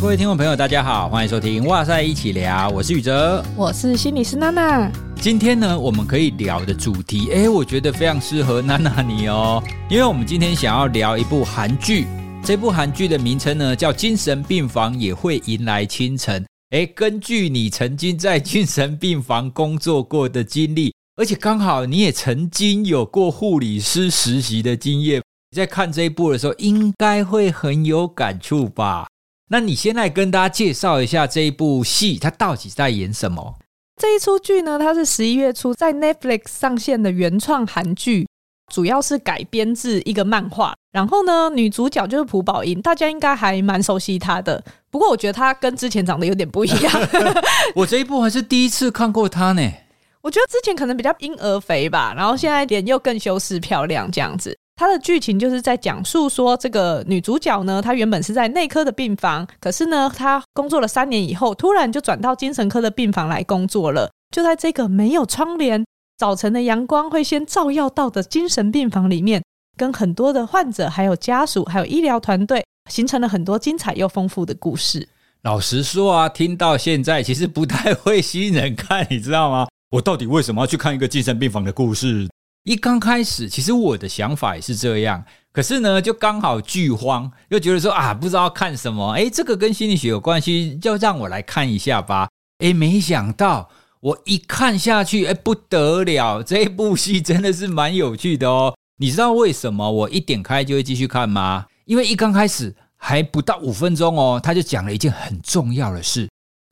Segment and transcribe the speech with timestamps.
[0.00, 4.88] 各位听众朋友，大家好，欢迎收听《哇塞一起聊》，我是宇哲，我是心理师娜娜。
[5.20, 9.60] 今天呢，我们可以聊的主题，哎，我觉得非常适合娜娜你哦，
[9.90, 12.06] 因为我们今天想要聊一部韩剧，
[12.44, 16.44] 这部韩剧的名称呢叫《精神病房也会迎来清晨》。
[16.70, 25.20] 哎，根据你曾经在精神病房工作过的经历，而且刚好你也曾经有过护理师实习的经验，
[25.50, 29.08] 你在看这一部的时候，应该会很有感触吧？
[29.50, 33.54] 那你先来跟大家介绍一下这一部戏，它到底在演什么？
[33.96, 38.28] 这一出剧呢，它是十一月初在 Netflix 上线的原创韩剧，
[38.72, 40.74] 主要是改编自一个漫画。
[40.92, 44.62] 然后呢，女主角就是朴宝英，大家应该还蛮熟悉她的。
[44.90, 46.92] 不过我觉得她跟之前长得有点不一样。
[47.74, 49.62] 我这一部还是第一次看过她呢。
[50.20, 54.56] 我觉得之前可能比较婴儿肥吧，然后现在脸又更修饰漂亮这样子。
[54.78, 64.08] 它的剧情就是在讲述说，这个女主角呢，她原本是在内科的病房，可是呢，她工作了三年以后，突然就转到精神科的病房来工作了。
[64.30, 65.84] 就在这个没有窗帘、
[66.16, 69.42] 早晨的阳光会先照耀到的精神病房里面，
[69.76, 75.08] 跟很多的患者、还有家属、还有医疗团队，形成了很多精彩又丰富的故事。
[75.42, 79.66] 老实说啊，听到现在其实不太会吸引人看，你知道吗？
[79.90, 82.28] 我到底为什么要去看一个精神病房的故事？
[82.68, 92.28] 一刚开始，其实我的想法也是这样，可是呢，就刚好剧荒，又觉得说啊，不知道看什么，诶，这个跟心理学有关系，就让我来看一下吧。
[92.58, 98.74] 诶，没想到我一看下去，诶，不得了，这部戏真的是蛮有趣的哦。
[98.98, 101.64] 你知道为什么我一点开就会继续看吗？
[101.86, 106.28] 因为一刚开始还不到五分钟哦，他就讲了一件很重要的事。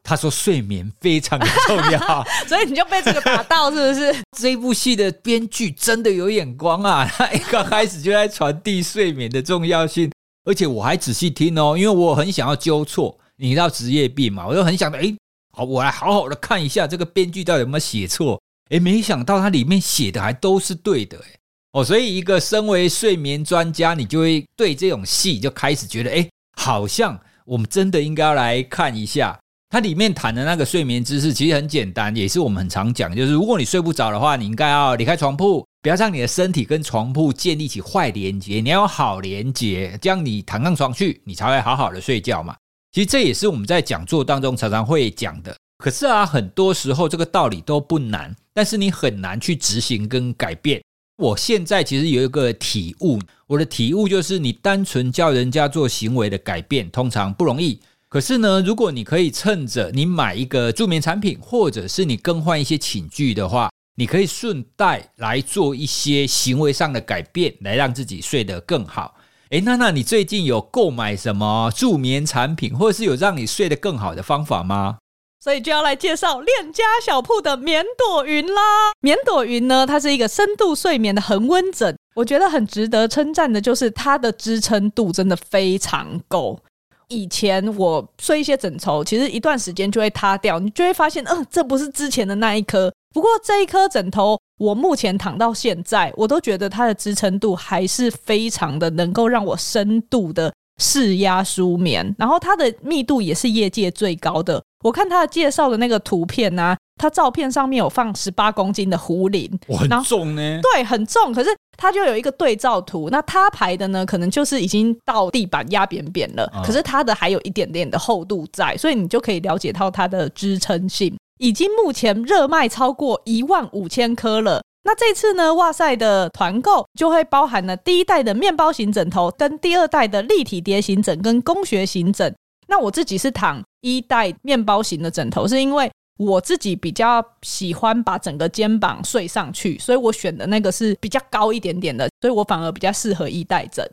[0.07, 1.99] 他说睡眠非常的重要，
[2.47, 4.15] 所以你就被这个打到是不是？
[4.39, 7.05] 这部戏的编剧真的有眼光啊！
[7.05, 10.13] 他一刚开始就在传递睡眠的重要性，
[10.45, 15.17] 而且我还仔细听哦，因为我很想要纠错，你知道职业病嘛，我就很想的，诶，
[15.53, 18.41] 好，我来好好的看一下这个编剧到底有没有写错。
[18.71, 21.27] 哎，没想到它里面写的还都是对的，哎，
[21.73, 29.37] 哦，所以一个身为睡眠专家，你就会对这种戏就开始觉得，哎，好像我们真的应该要来看一下。
[29.77, 42.57] 它里面谈的那个睡眠知识其实很简单，也是我们很常讲，就是如果你睡不着的话，你应该要离开床铺，不要让你的身体跟床铺建立起坏连接，你要有好连接，这样你躺上床去，你才会好好的睡觉嘛。
[42.91, 45.55] 其实这也是我们在讲座当中常常会讲的。
[45.77, 50.81] 可是啊，很多时候这个道理都不难，但是你很难去执行跟改变。
[51.19, 57.79] 我现在其实有一个体悟，我的体悟就是，你单纯叫人家做行为的改变，通常不容易。
[58.09, 69.17] 可是呢，如果你可以趁着你买一个助眠产品，或者是你更换一些寝具的话，你可以顺带来做一些行为上的改变，来让自己睡得更好。
[69.51, 74.99] 诶，娜娜，你最近有购买什么助眠产品，或者是有让你睡得更好的方法吗？
[75.41, 78.63] 所以就要来介绍恋家小铺的棉朵云啦。
[79.01, 86.61] 棉朵云呢，它是一个深度睡眠的恒温枕，我觉得很值得称赞的就是它的支撑度真的非常够。
[87.09, 92.93] 以前我睡一些枕头，其实一段时间就会塌掉，你就会发现，嗯、呃，这不是之前的那一颗。
[93.15, 100.53] 不过这一颗枕头，我目前躺到现在，我都觉得它的支撑度还是非常的，能够让我深度的
[100.83, 102.15] 释压舒眠。
[102.19, 104.63] 然后它的密度也是业界最高的。
[104.85, 110.61] 我看它的介绍的那个图片啊，它照片上面有放十八公斤的壶铃，哇，很重呢。
[110.61, 111.33] 对，很重。
[111.33, 121.15] 可是他就有一个对照图，那他排的呢，可能就是已经到地板压扁扁了，可是它的还有一点点的厚度在，所以你就可以了解到它的支撑性。
[121.39, 124.63] 已经目前热卖超过一万五千颗了。
[124.85, 132.35] 那这次呢，哇塞的团购就会包含了第一代的面包型枕头，跟第二代的立体叠型枕跟工学型枕。
[132.69, 143.87] 那我自己是躺一代面包型的枕头，是因为我自己比较喜欢把整个肩膀睡上去，所以我选的那个是比较高一点点的，所以我反而比较适合一代枕。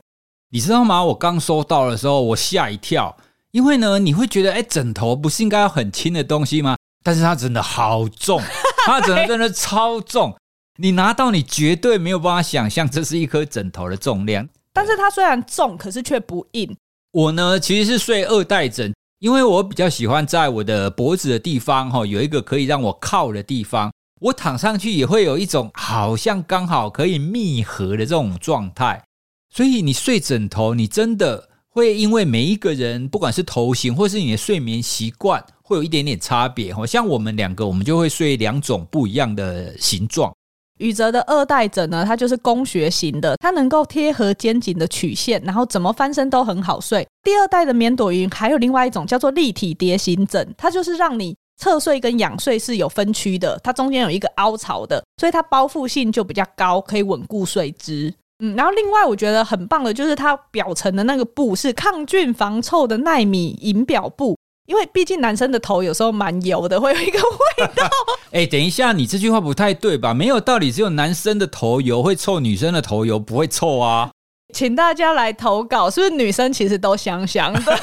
[0.50, 1.04] 你知道吗？
[1.04, 3.16] 我刚收到的时候，我吓一跳，
[3.50, 6.76] 因为呢，你会觉得，哎，枕头不是应该要很轻的东西吗？
[7.02, 8.40] 但是它真的好重，
[8.86, 10.34] 它枕头真的超重，
[10.78, 14.48] 你拿到你绝对没有办法想象这是一颗枕头的重量。
[14.72, 16.76] 但是它虽然重，可是却不硬。
[17.12, 18.94] 我呢，其实是睡二代枕，
[19.24, 23.90] 因为我比较喜欢在我的脖子的地方，哈，有一个可以让我靠的地方，
[24.20, 29.02] 我躺上去也会有一种好像刚好可以密合的这种状态。
[29.48, 36.74] 所以你睡枕头，你真的会因为每一个人，不管是头型或是你的睡眠习惯，会有一点点差别。
[36.74, 40.30] 哈，像我们两个，我们就会睡两种不一样的形状。
[40.78, 47.06] 宇泽的二代枕呢，它就是工学型的，它能够贴合肩颈的曲线，然后怎么翻身都很好睡。
[47.22, 58.12] 第二代的棉朵云还有另外一种叫做立体蝶形枕，它就是让你侧睡跟仰睡是有分区的，它中间有一个凹槽的，所以它包覆性就比较高，可以稳固睡姿。
[58.40, 64.36] 嗯，然后另外我觉得很棒的就是它表层的那个布是抗菌防臭的纳米银表布。
[64.66, 67.86] 因为毕竟男生的头有时候蛮油的，会有一个味道。
[68.32, 70.14] 哎、欸，等一下，你这句话不太对吧？
[70.14, 74.10] 没有道理，只有男生的头油会臭，女生的头油不会臭啊。
[74.54, 77.78] 请大家来投稿，是不是女生其实都香香的？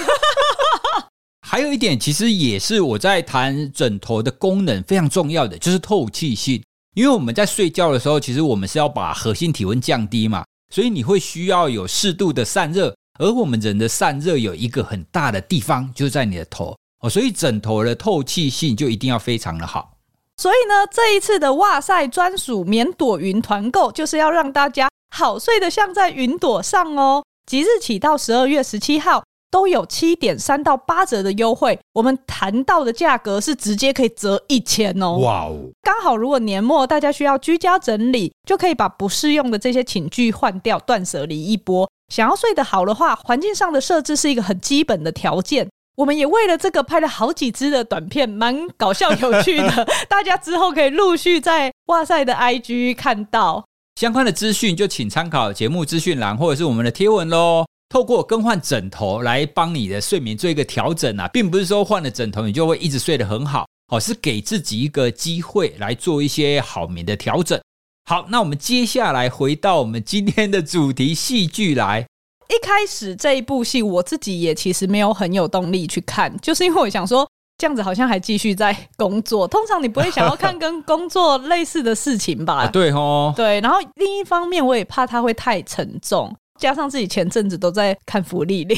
[1.47, 6.63] 还有一点，其实也是我在谈枕头的功能非常重要的，就是透气性。
[6.95, 10.43] 因为我们在睡觉的时候，其实我们是要把核心体温降低嘛，
[10.73, 12.93] 所以你会需要有适度的散热。
[13.19, 19.97] 而我们人的散热有一个很大的地方，就是在你的头哦，所以枕头的透气性就一定要非常的好。
[20.37, 27.23] 所以呢，这一次的哇塞专属棉朵云团购，就是要让大家好睡得像在云朵上哦。
[27.45, 31.77] 即日起到十二月十七号，都有七点三到八折的优惠。
[31.93, 35.17] 我们谈到的价格是直接可以折一千哦。
[35.17, 35.69] 哇哦！
[35.83, 41.87] 刚好如果年末大家需要居家整理，就可以把不适用的这些寝具换掉，断舍离一波。
[42.11, 45.69] 想要睡得好的话，环境上的设置是一个很基本的条件。
[45.95, 49.87] 我们也为了这个拍了好几支的短片，蛮搞笑有趣的。
[50.09, 53.63] 大家之后可以陆续在哇塞的 IG 看到
[53.95, 57.65] 相关的资讯，就请参考节目资讯栏或者是我们的贴文喽。
[57.87, 67.57] 透过更换枕头来帮你的睡眠做一个调整啊，并不是说换了枕头你就会一直睡得很好，哦，是给自己一个机会来做一些好眠的调整。
[68.11, 72.05] 好，那我们接下来回到我们今天的主题戏剧来。
[72.49, 77.25] 一开始这一部戏，我自己也其实没有很有动力去看，就是因为我想说
[77.57, 79.47] 这样子好像还继续在工作。
[79.47, 82.63] 通常你不会想要看跟工作类似的事情吧？
[82.63, 83.61] 啊、对哦，对。
[83.61, 88.77] 然后另一方面，我也怕它会太沉重，加上自己前阵子都在看福利恋，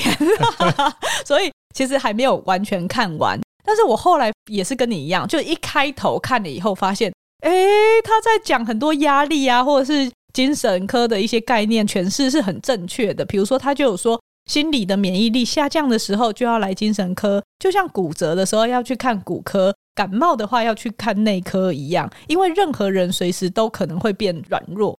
[1.25, 3.41] 所以其实还没有完全看完。
[3.65, 7.11] 但是我后来也是跟你一样，就一开头看了以后发现。
[7.43, 13.25] 诶，他在讲很多压力啊，或者是精神科的一些概念诠释是很正确的。
[13.25, 14.19] 比如说，他就有说，
[14.49, 22.09] 心理的免疫力下降的时候就要来精神科，就像骨折的时候要去看骨科，感冒的话要去看内科一样。
[22.27, 24.97] 因为任何人随时都可能会变软弱。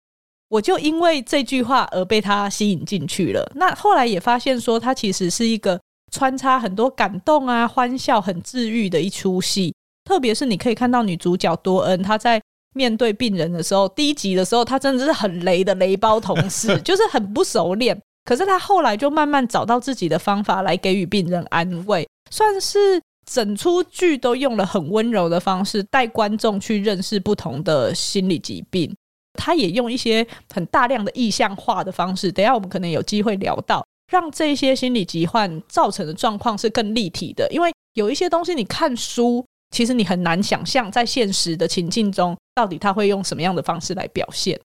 [0.49, 3.51] 我就因为这句话而被他吸引进去了。
[3.57, 5.81] 那后来也发现说，他其实是一个
[6.13, 9.75] 穿插很多感动啊、欢笑、很治愈的一出戏。
[10.05, 12.41] 特别是你可以看到女主角多恩，她在
[12.75, 17.99] 面对病人的时候，第一集的时候，她真的是很雷的雷包同事， 就是很不熟练。
[18.25, 28.95] 可是她后来就慢慢找到自己的方法来给予病人安慰，算是整出剧都用了很温柔的方式带观众去认识不同的心理疾病。
[29.35, 37.49] 她也用一些很大量的意象化的方式，等一下我们可能有机会聊到，让这些心理疾患造成的状况是更立体的。
[37.51, 39.45] 因为有一些东西你看书。
[39.75, 44.59] 其实你很难想象，在现实的情境中，到底他会用什么样的方式来表现。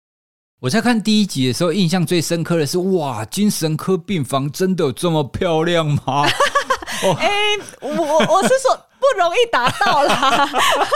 [0.60, 6.28] 我在看第一集的时候，印象最深刻的是，哇，精神科病房真的有这么漂亮吗？
[7.18, 10.46] 哎、 欸，我我是说不容易达到啦。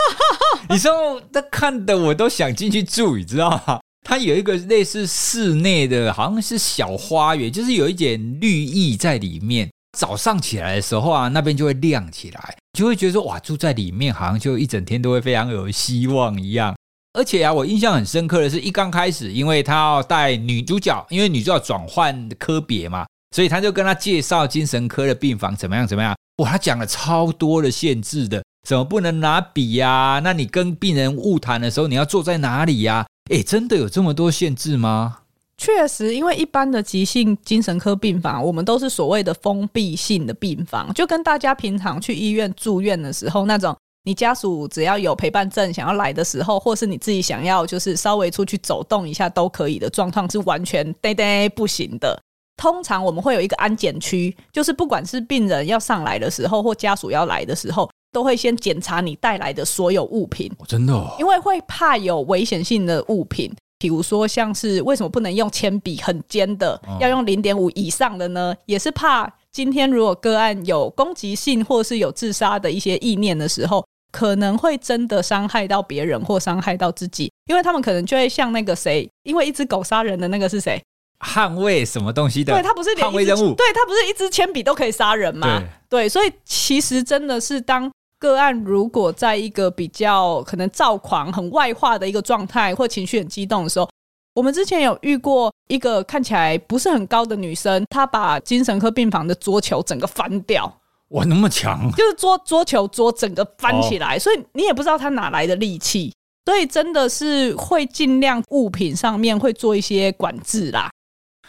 [0.69, 3.79] 你说，他看的我都想进去住，你知道吗？
[4.05, 9.71] 它有一个类似室内的，好像是小花园，就是有一点绿意在里面。
[9.97, 16.75] 早上起来的时候啊，那边就会亮起来，就会觉得说哇，住在里面好像就一整天都会非常有希望一样。
[17.13, 26.15] 而且啊，我印象很深刻的是，一刚开始，因为他要带女主角，因为女主角转换科别嘛，所以他就跟他介绍精神科的病房怎么样怎么样。
[26.37, 30.19] 哇，他讲了超多的限制的，怎么不能拿笔呀？
[30.23, 33.05] 那你跟病人误谈的时候，你要坐在哪里呀？
[33.29, 35.19] 诶，真的有这么多限制吗？
[35.63, 52.21] 确实，因为一般的急性精神科病房，我们都是所谓的封闭性的病房，就跟大家平常去医院住院的时候那种，你家属只要有陪伴证想要来的时候，或是你自己想要就是稍微出去走动一下都可以的状况，是完全呆呆不行的。
[52.57, 60.51] 通常我们会有一个安检区，就是不管是病人要上来的时候，或家属要来的时候，都会先检查你带来的所有物品。
[60.67, 61.15] 真的哦？
[61.19, 63.49] 因为会怕有危险性的物品。
[63.83, 68.55] 比如说，像是为什么不能用铅笔很尖的，要用零点五以上的呢？
[68.65, 80.81] 也是怕今天如果个案有攻击性或是有自杀的一些意念的时候，可能会真的伤害到别人或伤害到自己，因为他们可能就会像那个谁，因为一只狗杀人的那个是谁？
[81.19, 82.53] 捍卫什么东西的？
[82.53, 85.61] 对，他不是连一支，对，他不是一支铅笔都可以杀人吗？
[85.89, 87.91] 对，对，所以其实真的是当
[88.23, 93.89] 个案如果在一个比较可能躁狂、很外化的一个状态，或情绪很激动的时候，
[94.33, 100.73] 我们之前有遇过一个看起来不是很高的女生，她把精神科病房的桌球整个翻掉。
[101.09, 101.91] 哇，那么强！
[101.91, 106.13] 就是桌桌球桌整个翻起来，哦、所以你也不知道她哪来的力气。
[106.45, 110.89] 所以真的是会尽量物品上面会做一些管制啦。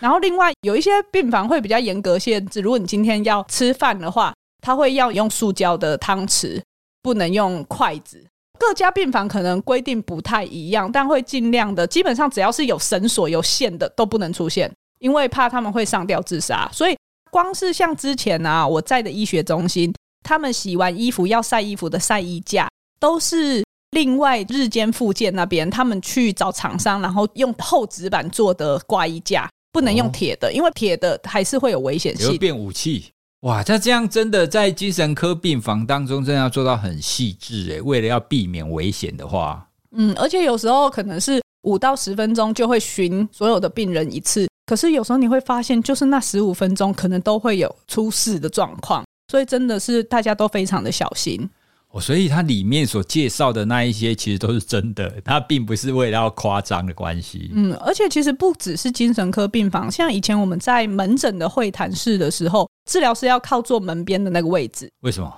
[0.00, 6.58] 然后另外有一些病房会比较严格限制，如果你今天要吃饭的话，他会要用塑胶的汤匙，
[7.02, 8.24] 不能用筷子。
[8.58, 16.66] 各家病房可能规定不太一样，但会尽量的，基本上只要是有绳索、有线的都不能出现，因为怕他们会上吊自杀。
[16.72, 16.96] 所以
[17.30, 19.92] 光是像之前啊，我在的医学中心，
[20.22, 22.66] 他们洗完衣服要晒衣服的晒衣架，
[22.98, 33.10] 都是另外日间附件那边他们去找厂商，然后用厚纸板做的挂衣架，不能用铁的，因为铁的还是会有危险性，会变武器。
[33.44, 51.46] 哇，他这样真的在精神科病房当中，真的要做到很细致诶，为了要避免危险的话，嗯，而且有时候可能是五到十分钟就会巡所有的病人一次，可是有时候你会发现，就是那十五分钟可能都会有出事的状况，所以真的是大家都非常的小心。
[51.90, 57.50] 哦，所以它里面所介绍的那一些，其实都是真的，它并不是为了要夸张的关系。
[57.52, 64.90] 嗯，而且其实不只是精神科病房，像以前我们在门诊的会谈室的时候，治疗师要靠坐门边的那个位置。
[65.00, 65.32] 为什么？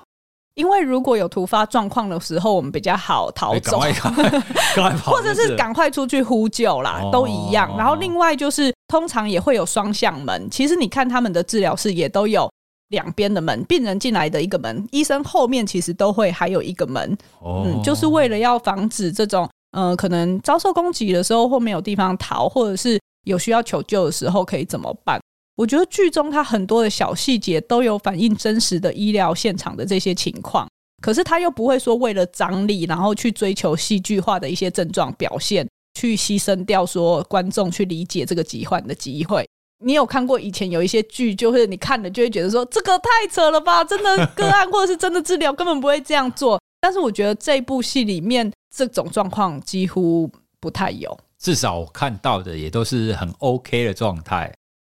[0.54, 4.30] 因为如果有突发状况的时候，我们比较好逃走，赶快
[4.74, 7.74] 赶快跑，或者是赶快出去呼救啦，哦、都一样。
[7.76, 10.48] 然后另外就是，通常也会有双向门。
[10.50, 12.50] 其实你看他们的治疗室也都有。
[12.90, 25.20] 两边的门，病人进来的一个门，医生后面其实都会还有一个门，哦、嗯，就是为了要防止这种，呃，可能遭受攻击的时候或没有地方逃，或者是有需要求救的时候可以怎么办？
[25.56, 30.68] 我觉得剧中它很多的小细节都有反映真实的医疗现场的这些情况，
[31.02, 35.66] 可是他又不会说为了张力，然后去追求戏剧化的一些症状表现，
[35.98, 39.48] 去牺牲掉说观众去理解这个疾患的机会。
[39.84, 46.60] 你有看过以前有一些剧，就是你看了就会觉得说这个太扯了吧，真的个案或者是真的治疗根本不会这样做。
[46.80, 54.52] 但是我觉得这部戏里面这种状况几乎不太有，至少我看到的也都是很 OK 的状态。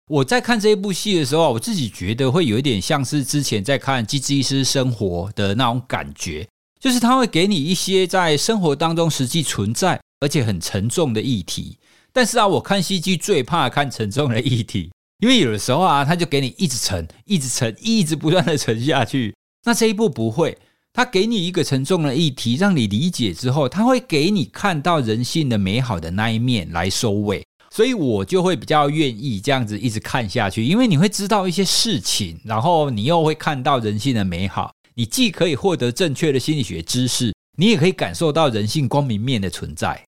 [0.08, 6.48] 我在看这一部戏的时候，我自己觉得会有一点像是之前在看《机智医师生活》的那种感觉，
[6.80, 11.76] 就是他会给你一些在生活当中实际存在而且很沉重的议题。
[12.10, 19.34] 但是啊，我看戏剧最怕看沉重的议题，因为有的时候啊，他就给你一直沉，一直沉，一直不断的沉下去。
[19.64, 20.56] 那这一部不会，
[20.94, 27.44] 他给你一个沉重的议题，让你理解之后，他会给你看到人性的美好的那一面来收尾。
[27.70, 34.70] 所以我就会比较愿意这样子一直看下去，因为你会知道一些事情，然后你又会看到人性的美好。
[34.94, 40.02] 你既可以获得正确的心理学知识，你也可以感受到人性光明面的存在。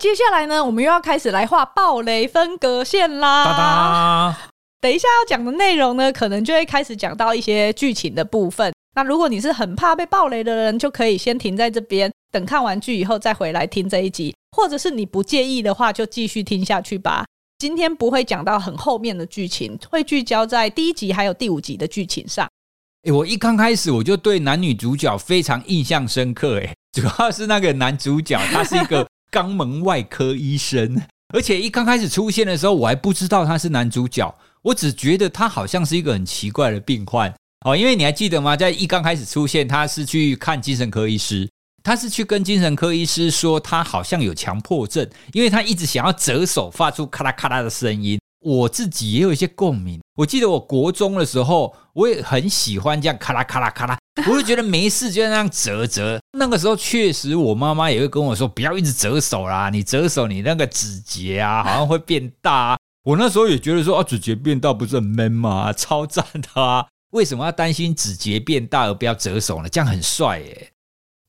[0.00, 3.44] 接下来呢，我们又要开始来画暴雷分隔线啦。
[3.44, 4.38] 哒哒
[4.80, 8.72] 等一下要讲的内容呢，可能就会开始讲到一些剧情的部分。
[8.94, 14.34] 那如果你是很怕被暴雷的人，就可以先停在这边，等看完剧以后再回来听这一集。
[14.52, 17.24] 或者是你不介意的话，就继续听下去吧。
[17.58, 22.48] 今天不会讲到很后面的剧情，会聚焦在第一集还有第五集的剧情上。
[23.04, 29.06] 诶，我一刚开始我就对男女主角非常印象深刻，诶，主要是那个男主角，他是一个。
[29.30, 31.00] 肛门外科医生，
[31.32, 37.32] 而且一刚开始出现的时候，我还不知道他是男主角，我只觉得他好像是一个很奇怪的病患
[37.64, 37.76] 哦。
[37.76, 38.56] 因为你还记得吗？
[38.56, 41.48] 在一刚开始出现，他是去看精神科医师，
[41.82, 48.18] 他是去跟精神科医师说他好像有强迫症，因为他一直想要折手，发出咔啦咔啦的声音。
[48.42, 50.00] 我自己也有一些共鸣。
[50.16, 56.18] 我记得我国中的时候，我也很喜欢这样咔啦咔啦咔啦， 我就觉得没事就那样折折。
[56.38, 62.78] 那个时候确实，我妈妈也会跟我说，不要一直折手啦，你折手你那个指节啊，好像会变大啊。
[63.04, 65.70] 我那时候也觉得说，啊，指节变大不是很 man 吗？
[65.72, 66.86] 超赞的啊！
[67.12, 69.68] 为什么要担心指节变大而不要折手呢？
[69.68, 70.70] 这样很帅耶。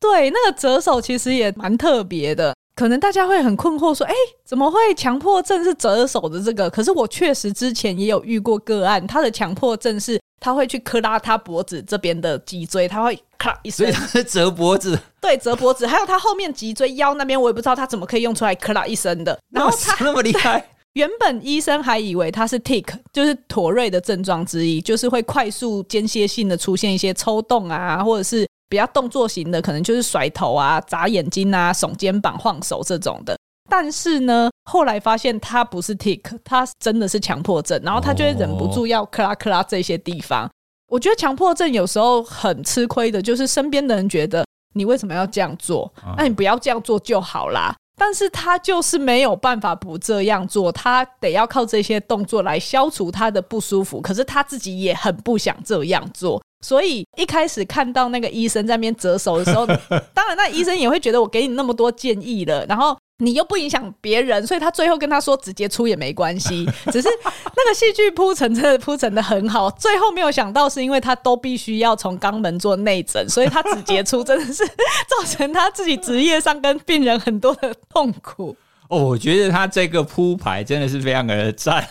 [0.01, 2.53] 对，那个折手其实也蛮特别的。
[2.73, 15.85] 可能大家会很困惑，说：“哎，怎么会强迫症是折手的这个？”可是我确实之前也有遇过个案，他的强迫症是他会去克拉他脖子这边的脊椎，他会咔一声，所以他是折脖子， 对，折脖子。
[15.85, 19.37] 还有他后面脊椎腰那边，我也不知道他怎么可以用出来咔啦一声的。
[19.51, 28.47] 然后他那么厉害，原本医生还以为他是 tic，就是妥瑞的症状之一，就是会快速间歇性的出现一些抽动啊，或者是。
[28.71, 33.37] 比较动作型的，可能就是甩头啊、眨眼睛啊、耸肩膀、晃手这种的。
[33.69, 40.49] 但是呢，后来发现他不是 tick，他真的是强迫症，然后他就会忍不住要克拉克拉这些地方。
[40.87, 45.93] 我觉得强迫症有时候很吃亏的，就是身边的人觉得你为什么要这样做？
[46.15, 47.75] 那你不要这样做就好啦。
[47.97, 53.99] 但是他就是没有办法不这样做，他得要靠这些动作来消除他的不舒服。
[53.99, 59.65] 可是他自己也很不想这样做，所以一开始看到那个医生在那边折手的时候，
[60.13, 62.97] 当然那医生也会觉得我给你那么多建议了，然后。
[63.23, 66.67] 你又不影响别人，所以他最后跟他说直接出也没关系。
[66.91, 78.57] 只是那个戏剧铺陈真的铺陈的很好，最后没有想到是因为他都必须要从肛门做内诊，所以他直接出真的是造成他自己职业上跟病人很多的痛苦。
[78.89, 81.87] 哦，我觉得他这个铺排真的是非常的赞。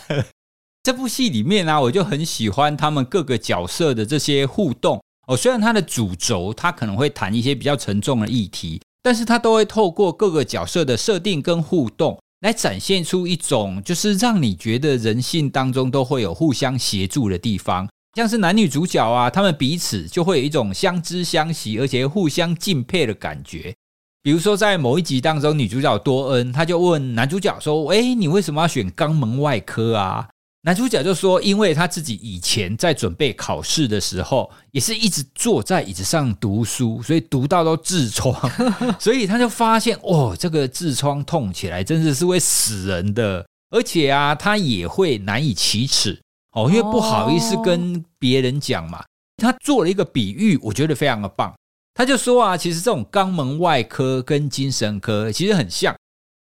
[0.83, 5.01] 这部戏里面呢、我就很喜欢他们各个角色的这些互动。
[5.27, 8.81] 哦，虽然他的主轴他可能会谈一些比较沉重的议题。
[9.03, 23.73] 但是他都会透过各个角色的设定跟互动，来展现出一种就是让你觉得人性当中都会有互相协助的地方，像是男女主角啊，他们彼此就会有一种相知相惜，而且互相敬佩的感觉。
[24.21, 30.29] 比如说在某一集当中，女主角多恩，她就问男主角说：“诶，你为什么要选肛门外科啊？”
[30.63, 38.31] 男主角就说：“因为他自己以前在准备考试的时候，也是一直坐在椅子上读书，所以读到都痔疮，
[39.01, 49.03] 所以他就发现哦，这个痔疮痛起来真的是会死人的，而且啊，他也会难以启齿哦，因为不好意思跟别人讲嘛。
[49.37, 51.51] 他做了一个比喻，我觉得非常的棒。
[51.95, 55.95] 他就说啊，其实这种肛门外科跟精神科其实很像，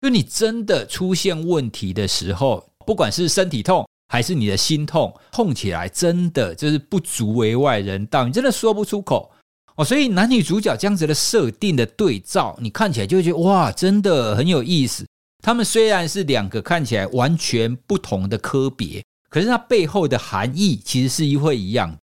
[0.01, 9.31] 就你真的出现问题的时候，不管是身体痛。”还是你的心痛，痛起来真的就是不足为外人道，你真的说不出口
[9.75, 9.83] 哦。
[9.83, 15.05] 所以男女主角这样子的设定的对照，你看起来就会觉得哇，真的很有意思。
[15.43, 21.95] 他们虽然是两个看起来完全不同的科别，可是它背后的含义其实是一会一样。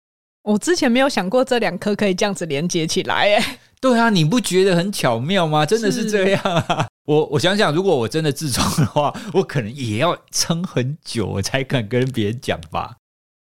[0.44, 5.66] 我之前没有想过这两颗可以这样子连接起来，哎， 对啊，你不觉得很巧妙吗？
[5.66, 6.86] 真的是这样啊。
[7.06, 12.96] 我我想想，如果我真的痔疮的话，我可能也要撑很久，我才敢跟别人讲吧。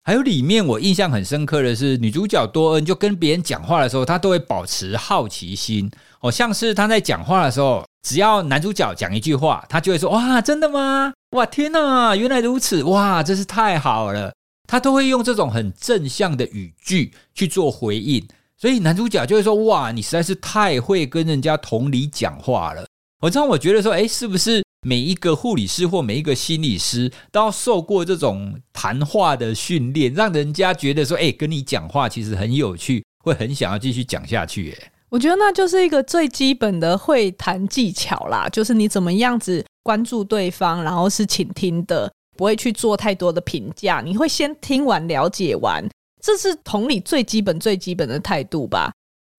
[0.03, 5.89] 还有里面我印象很深刻的是，女主角多恩就跟别人讲话的时候，她都会保持好奇心。
[6.21, 11.13] 哦，像是她在讲话的时候，只要男主角讲一句话，她就会说：“哇，真的吗？
[11.35, 12.83] 哇，天哪，原来如此！
[12.83, 14.33] 哇，真是太好了。”
[14.71, 22.85] 他都会用这种很正向的语句去做回应，所以男主角就会说：“哇，你实在是太会跟人家同理讲话了。”
[23.19, 34.71] 我这样我觉得说，哎，是不是每一个护理师或每一个心理师都要受过这种谈话的训练，让人家觉得说，哎，跟你讲话其实很有趣，会很想要继续讲下去。
[34.71, 42.09] 哎，我觉得那就是一个最基本的会谈技巧啦，就是你怎么样子关注对方，然后是倾听的，
[42.41, 45.87] 不会去做太多的评价，你会先听完了解完，
[46.23, 48.91] 这是同理最基本最基本的态度吧。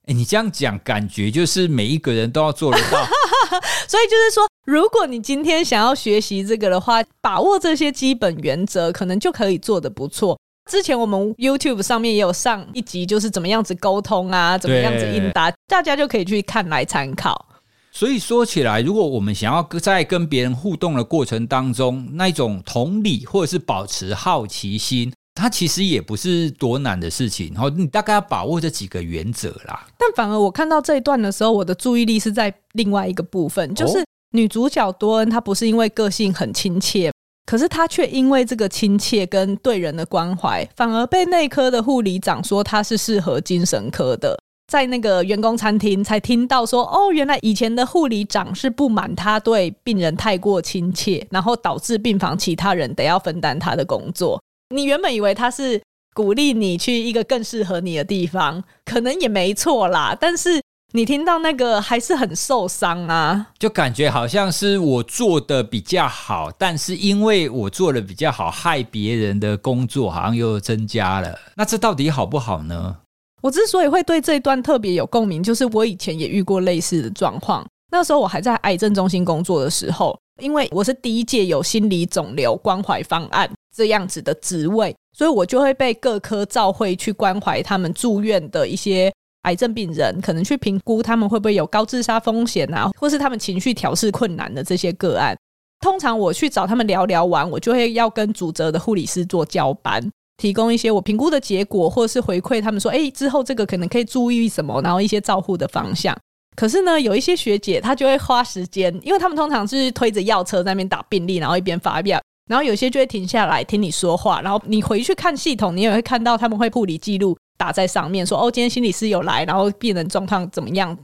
[0.07, 3.05] 哎，你这样讲，感觉就是每一个人都要做得到。
[3.91, 10.39] 所以就是说，如果你今天想要学习这个的话，把握这些基本原则，可能就可以做得不错。
[10.71, 17.49] 之前我们 YouTube 上面也有上一集，就是怎么样子沟通啊，怎么样子应答，大家就可以去看来参考。
[17.95, 27.53] 所以说起来，如果我们想要在跟别人互动的过程当中，那一种同理或者是保持好奇心，它其实也不是多难的事情。
[27.53, 29.87] 然后你大概要把握这几个原则啦。
[29.99, 37.13] 但反而我看到这一段的时候，我的注意力是在另外一个部分，就是女主角多恩，她不是因为个性很亲切，
[37.45, 44.39] 可是她却因为这个亲切跟对人的关怀，反而被内科的护理长说她是适合精神科的。
[44.67, 54.41] 在那个员工餐厅才听到说，哦，原来以前的护理长是不满他对病人太过亲切，然后导致病房其他人得要分担他的工作。
[54.75, 55.81] 你原本以为他是
[56.15, 60.17] 鼓励你去一个更适合你的地方，可能也没错啦。
[60.19, 60.63] 但是
[60.95, 71.39] 你听到那个还是很受伤啊，就感觉好像是我做的比较好，但是因为我做的比较好，害别人的工作好像又增加了。
[71.57, 72.97] 那这到底好不好呢？
[73.43, 77.67] 我之所以会对这一段特别有共鸣，就是我以前也遇过类似的状况。
[77.91, 95.37] 那时候我还在癌症中心工作的时候，因为我是第一届有心理肿瘤关怀方案这样子的职位，所以我就会被各科召会去关怀他们住院的一些癌症病人，可能去评估他们会不会有高自杀风险啊，或是他们情绪调试困难的这些个案。
[95.81, 100.01] 通常我去找他们聊聊完，我就会要跟主责的护理师做交班，
[100.43, 106.19] 提供一些我评估的结果，或者是回馈他们说，哎，之后这个可能可以注意什么，然后一些照护的方向。
[106.57, 112.21] 可是呢，有一些学姐她就会花时间，因为他们通常是推着药车在那边打病历，然后一边发表。
[112.51, 120.99] 然后有些就会停下来听你说话，然后你回去看系统，你也会看到他们会护理记录，打在上面，说哦，今天心理师有来，然后病人状况怎么样？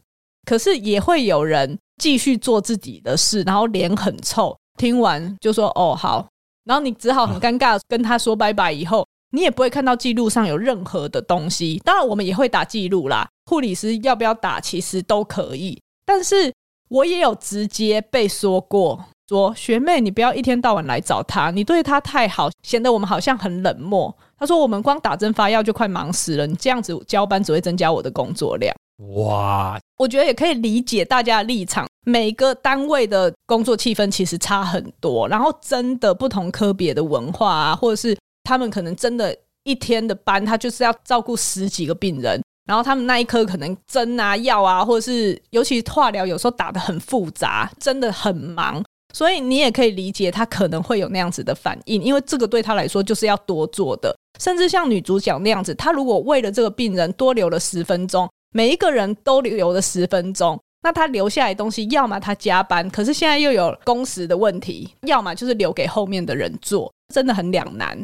[0.46, 6.26] 可是也会有人继续做自己的事，然后脸很臭，听完就说哦好，
[6.64, 8.72] 然后你只好很尴尬跟他说拜拜。
[8.72, 11.80] 以后你也不会看到记录上有任何的东西。
[11.84, 15.80] 当然我们也会打记录啦，护理师要不要打其实都可以。
[16.06, 16.52] 但是
[16.88, 19.04] 我也有直接被说过。
[19.28, 24.16] 说学妹，你不要一天到晚来找他，你对他太好，显得我们好像很冷漠。
[24.38, 28.74] 他说我们光打针发药就快忙死了，你这样子交班只会增加我的工作量。
[29.14, 38.16] 哇，我觉得也可以理解大家的立场，每个单位的工作气氛其实差很多，然后真的不同科别的文化啊，或者是
[38.48, 48.82] 他们可能真的一天的班，他就是要照顾十几个病人，然后他们那一科可能针啊药啊，或者是尤其化疗有时候打得很复杂，真的很忙。
[49.14, 54.16] 所以你也可以理解他可能会有那样子的反应，因为这个对他来说就是要多做的。
[54.38, 67.98] 甚至像女主角那样子，她如果为了这个病人多留了十分钟，每一个人都留了十分钟，那他留下来的东西，要么他加班，可是现在又有工时的问题，要么就是留给后面的人做，真的很两难。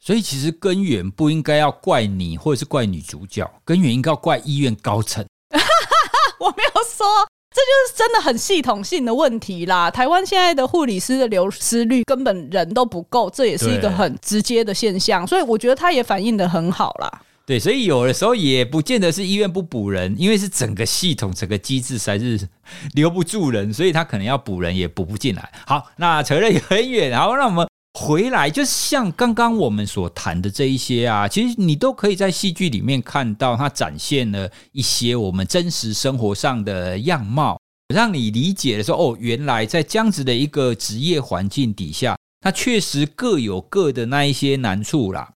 [0.00, 5.24] 所以其实根源不应该要怪你，或者是怪女主角，根源应该要怪医院高层。
[6.38, 7.06] 我没有说。
[7.50, 9.90] 这就是真的很系统性的问题啦！
[9.90, 15.26] 台湾现在的护理师的流失率根本人都不够，这也是一个很直接的现象。
[15.26, 17.22] 所以我觉得他也反映的很好啦。
[17.46, 22.46] 对，所以有的时候也不见得是医院不补人，因为是整个系统、整个机制才是
[22.92, 25.50] 留不住人，所以他可能要补人也补不进来。
[25.66, 27.66] 好，那扯得也很远，然后让我们
[28.00, 37.60] 回来，就像刚刚我们所谈的这一些啊，其实你都可以在戏剧里面看到，它展现了一些我们真实生活上的样貌，
[37.92, 45.32] 让你理解的时候，哦，原来在这样子的一个职业环境底下，它确实各有各的那一些难处啦。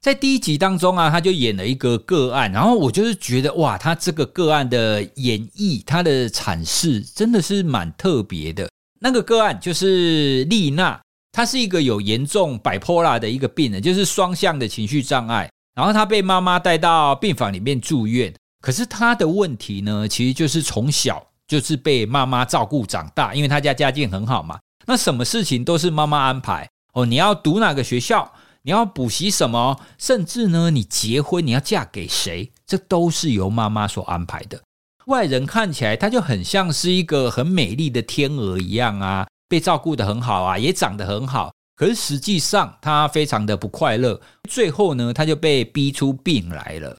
[0.00, 8.70] 在第一集当中啊，他就演了一个个案，然后我就是觉得哇，他这个个案的演绎，他的阐释真的是蛮特别的。
[9.00, 10.98] 那个个案就是丽娜。
[11.36, 15.46] 他是一个有严重摆泼拉的一个病人，就是双向的情绪障碍。
[15.74, 18.32] 然后他被妈妈带到病房里面住院。
[18.62, 24.58] 可是他的问题呢，其实就是从小就是被妈妈照顾长大，因为他家家境很好嘛。
[24.86, 27.04] 那什么事情都是妈妈安排哦。
[27.04, 34.58] 你要读哪个学校，你要补习什么，甚至呢，你结婚你要嫁给谁，这都是由妈妈所安排的。
[35.04, 39.26] 外人看起来，他就很像是一个很美丽的天鹅一样啊。
[39.48, 44.20] 被照顾得很好啊，也长得很好，可是实际上他非常的不快乐。
[44.48, 46.96] 最后呢，他就被逼出病来了。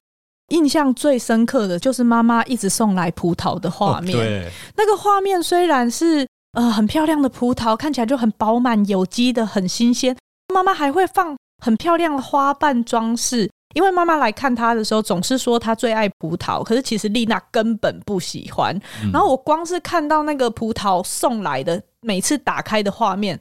[0.50, 4.16] 印象最深刻的就是妈妈一直送来葡萄的画面。
[4.16, 10.16] 哦，对，那个画面虽然是呃很漂亮的葡萄，看起来就很饱满、有机的、很新鲜。
[10.54, 13.50] 妈妈还会放很漂亮的花瓣装饰。
[13.76, 18.74] 因为妈妈来看她的时候，总是说她最爱葡萄，可是其实丽娜根本不喜欢。
[19.04, 19.12] 嗯。
[19.12, 23.38] 然后我光是看到那个葡萄送来的每次打开的画面，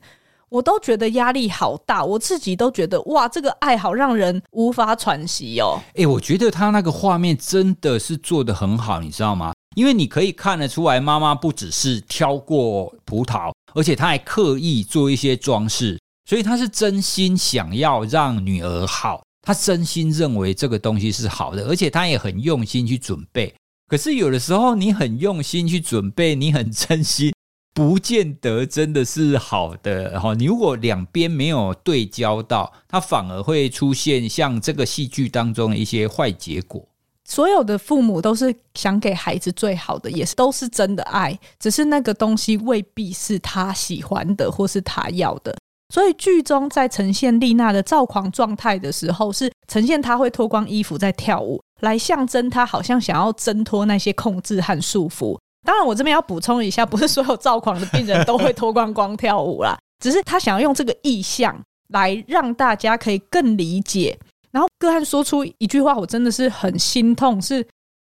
[0.49, 2.05] 我都觉得压力好大。
[2.05, 5.81] 我自己都觉得哇，这个爱好让人无法喘息哦。
[5.95, 9.53] 诶，我觉得他那个画面真的是做得很好，你知道吗？
[9.77, 15.97] 因为你可以看得出来，妈妈不只是挑过葡萄，而且她还刻意做一些装饰，
[16.29, 19.23] 所以她是真心想要让女儿好。
[19.43, 23.55] 她真心认为这个东西是好的，而且她也很用心去准备。
[23.87, 27.33] 可是有的时候，你很用心去准备，你很真心，
[27.77, 30.19] 不见得真的是好的。
[30.19, 36.83] 哈，你如果两边没有对焦到，它反而会出现像这个戏剧当中的一些坏结果。
[37.29, 45.55] 所有的父母都是想给孩子最好的，也是都是真的爱，只是那个东西未必是他喜欢的，或是他要的。
[45.93, 55.39] 所以剧中在呈现丽娜的躁狂状态的时候，是呈现她会脱光衣服在跳舞，来象征她好像想要挣脱那些控制和束缚。
[55.67, 64.19] 当然，我这边要补充一下，不是所有躁狂的病人都会脱光光跳舞啦， 只是他想要用这个意象来让大家可以更理解。
[64.53, 67.67] 然后个案说出一句话，我真的是很心痛，是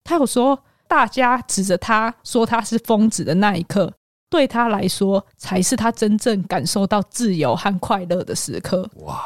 [0.06, 0.58] 他有说
[0.88, 3.92] 大家指着他说他是疯子的那一刻。
[4.30, 8.88] 对他来说，才是他真正感受到自由和快乐的时刻。
[8.98, 9.20] 哇！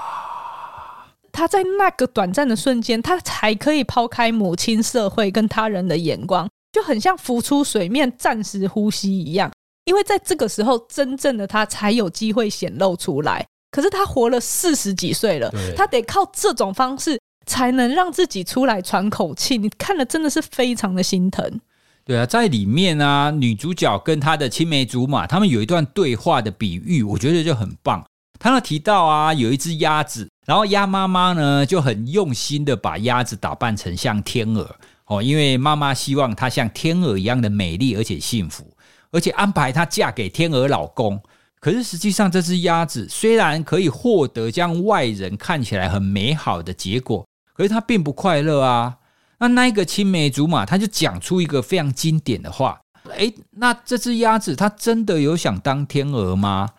[1.33, 9.49] 他在那个短暂的瞬间，他才可以抛开母亲、社会跟他人的眼光，就很像浮出水面、暂时呼吸一样。
[9.85, 13.45] 因为在这个时候，真正的他才有机会显露出来。
[13.71, 19.57] 可是他活了四十几岁了，他得靠这种方式才能让自己出来喘口气。
[19.57, 21.59] 你看了，真的是非常的心疼。
[22.05, 28.03] 对啊，在里面啊，女主角跟她的青梅竹马，他们有一段对话的比喻，我觉得就很棒。
[28.39, 38.65] 他那提到啊，有一只鸭子然后鸭妈妈呢就很用心的把鸭子打扮成像天鹅哦，因为妈妈希望她像天鹅一样的美丽而且幸福，
[39.11, 41.21] 而且安排她嫁给天鹅老公。
[41.59, 48.97] 可是实际上，这只鸭子虽然可以获得这样外人看起来很美好的结果，可是它并不快乐啊。
[49.39, 52.79] 那那一个青梅竹马，他就讲出一个非常经典的话：
[53.15, 56.69] 诶，那这只鸭子它真的有想当天鹅吗？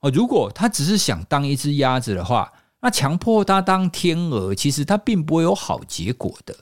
[0.00, 6.54] 哦，如果它只是想当一只鸭子的话，那强迫它当天鹅，其实它并不会有好结果的。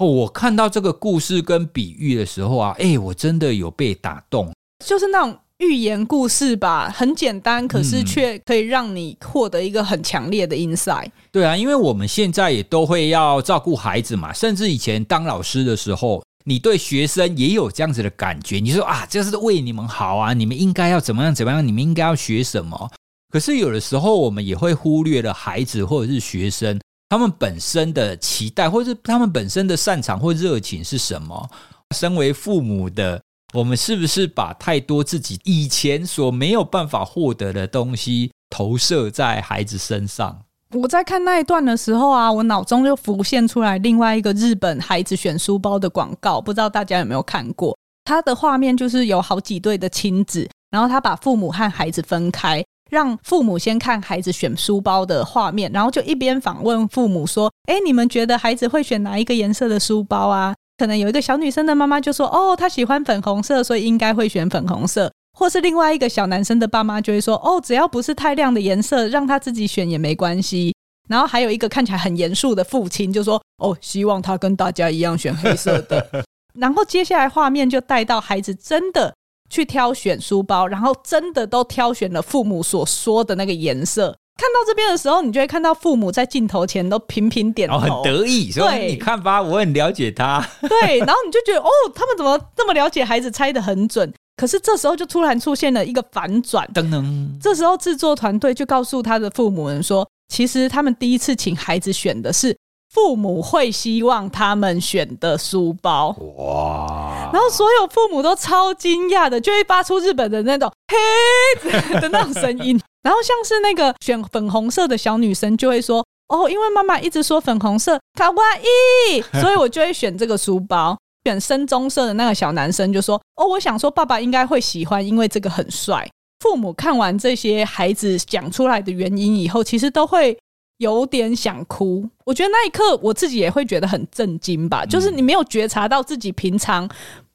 [0.00, 4.52] 哦，我看到这个故事跟比喻的时候啊，诶，我真的有被打动，
[4.84, 5.38] 就是那种。
[5.60, 11.04] 寓言故事吧，很简单，可是却可以让你获得一个很强烈的 insight。
[11.04, 11.12] 嗯。
[11.30, 18.58] 对啊，因为我们现在也都会要照顾孩子嘛，甚至以前当老师的时候，你对学生也有这样子的感觉。
[18.58, 22.90] 你说啊，这是为你们好啊，你们应该要怎么样怎么样，你们应该要学什么。
[23.30, 26.80] 可是有的时候，我们也会忽略了孩子或者是学生
[27.10, 31.50] 他们本身的期待，或者是他们本身的擅长或热情是什么。
[31.94, 33.20] 身为父母的。
[33.52, 40.44] 我们是不是把太多自己以前所没有办法获得的东西投射在孩子身上？
[40.72, 47.76] 我在看那一段的时候啊，我脑中就浮现出来另外一个日本孩子选书包的广告，不知道大家有没有看过？
[48.04, 70.74] 他的画面就是有好几对的亲子，然后他把父母和孩子分开，让父母先看孩子选书包的画面，然后就一边访问父母说：“哎，你们觉得孩子会选哪一个颜色的书包啊？”可能有一个小女生的妈妈就说：“哦，她喜欢粉红色，所以应该会选粉红色。”或是另外一个小男生的爸妈就会说：“哦，只要不是太亮的颜色，让他自己选也没关系。”
[71.08, 76.24] 然后还有一个看起来很严肃的父亲就说：“哦，希望他跟大家一样选黑色的。”
[76.58, 79.14] 然后接下来画面就带到孩子真的
[79.50, 84.16] 去挑选书包，然后真的都挑选了父母所说的那个颜色。
[84.36, 88.50] 看到这边的时候，你就会看到父母在镜头前都频频点头，很得意。
[88.50, 90.42] 所以你看吧，我很了解他。
[90.62, 94.10] 对，然后你就觉得哦，他们怎么这么了解孩子，猜的很准？
[94.36, 97.38] 可是这时候就突然出现了一个反转，噔噔。
[97.38, 102.56] 这时候制作团队就告诉他的父母们说，其实他们第一次请孩子选的是
[102.92, 106.08] 父母会希望他们选的书包。
[106.36, 107.30] 哇！
[107.32, 112.80] 然后所有父母都超惊讶的，就会发出日本的那种嘿的那种声音。
[113.02, 126.08] 然后像是那个选粉红色的小女生就会说：“哦，因为妈妈一直说粉红色卡哇伊，所以我就会选这个书包。”选深棕色的那个小男生就说：“哦，我想说爸爸应该会喜欢，因为这个很帅。”
[126.40, 130.36] 父母看完这些孩子讲出来的原因以后，其实都会
[130.80, 132.08] 有点想哭。
[132.24, 136.88] 我觉得那一刻我自己也会觉得很震惊吧，就是你没有觉察到自己平常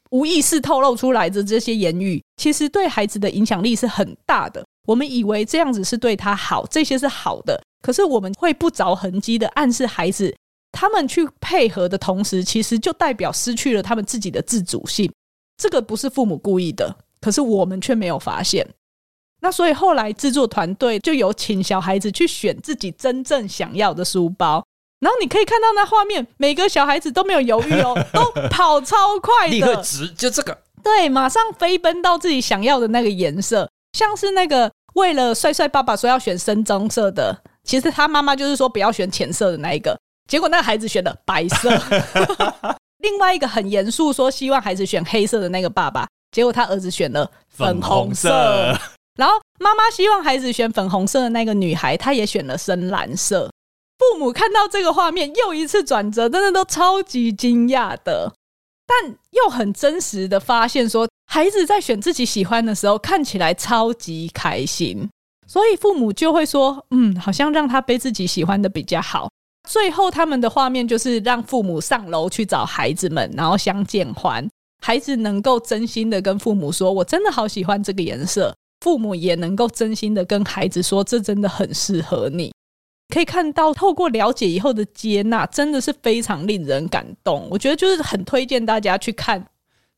[0.10, 4.66] 无意识透露出来的这些言语，其实对孩子的影响力是很大的。
[4.88, 10.36] 我们以为这样子是对他好，这些是好的，可是我们会不着痕迹的暗示孩子，
[10.72, 15.12] 他们去配合的同时，其实就代表失去了他们自己的自主性。
[15.58, 18.68] 这个不是父母故意的，可是我们却没有发现。
[19.46, 24.66] 那所以后来制作团队就有请小孩子去选自己真正想要的书包，
[25.00, 33.70] 然后你可以看到那画面，每个小孩子都没有犹豫哦， 都跑超快的，立刻直就这个，对，马上飞奔到自己想要的那个颜色。
[33.94, 39.96] 像是那个为了帅帅爸爸说要选深棕色的，其实他妈妈就是说不要选浅色的那一个，
[40.28, 41.70] 结果那个孩子选了白色。
[42.98, 48.76] 另外一个很严肃说希望孩子选黑色的那个爸爸，结果他儿子选了粉红色。
[49.16, 53.50] 然后妈妈希望孩子选粉红色的那个女孩，她也选了深蓝色。
[53.98, 58.34] 父母看到这个画面又一次转折，真的都超级惊讶的，
[58.86, 61.08] 但又很真实的发现说。
[61.28, 65.10] 孩子在选自己喜欢的时候，看起来超级开心，
[65.48, 69.28] 所以父母就会说：“嗯，好像让他背自己喜欢的比较好。”
[69.68, 74.48] 最后，他们的画面就是让父母上楼去找孩子们，然后相见欢。
[74.84, 82.52] 孩子能够真心的跟父母说：“我真的好喜欢这个颜色。”父母也能够真心的跟孩子说：“这真的很适合你。”
[83.14, 87.48] 可以看到，透过了解以后的接纳，真的是非常令人感动。
[87.52, 89.46] 我觉得就是很推荐大家去看。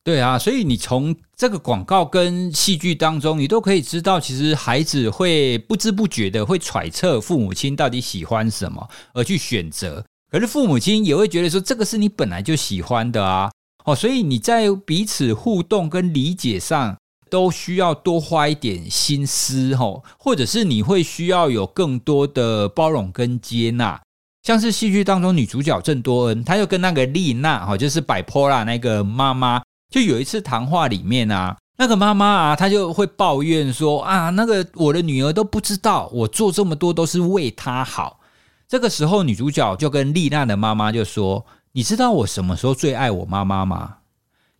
[0.03, 13.51] 对啊，所以你从这个广告跟戏剧当中，你都可以知道，其实孩子会不知不觉的会揣测父母亲到底喜欢什么而去选择，可是父母亲也会觉得说，这个是你本来就喜欢的啊，
[13.83, 16.97] 哦，所以你在彼此互动跟理解上
[17.29, 24.01] 都需要多花一点心思哦，或者是你会需要有更多的包容跟接纳，
[24.43, 29.61] 像是戏剧当中女主角郑多恩，她就跟那个丽娜哈，就是摆波拉那个妈妈。
[29.89, 38.19] 就有一次谈话里面啊，那个妈妈啊，她就会抱怨说啊，那个我的女儿都不知道我做这么多都是为她好。
[38.67, 43.99] 这个时候，女主角就跟丽娜的妈妈就说：“你知道我什么时候最爱我妈妈吗？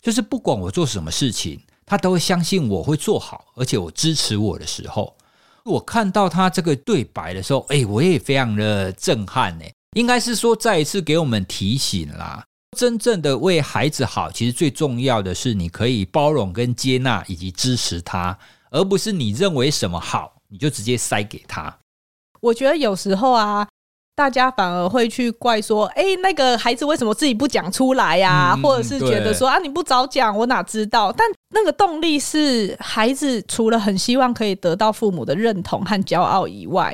[0.02, 5.16] 就是不管我做什么事情，他都会相信我会做好，而且我支持我的时候。
[5.64, 9.66] 我看到他这个对白的时候，哎，我也非常的震撼呢。
[9.96, 12.46] 应该是说，再一次给我们提醒啦，
[12.78, 18.38] 真正的为孩子好，其实最重要的是你可以包容跟接纳以及支持他，
[18.70, 21.80] 而不是你认为什么好，你就直接塞给他。
[22.42, 23.68] 我觉得有时候啊。
[24.18, 36.92] 大家反而会去怪说：“哎，那个孩子为什么自己不讲出来呀？”或者是觉得说：“啊，你不早讲，我哪知道？”但那个动力是孩子除了很希望可以得到父母的认同和骄傲以外，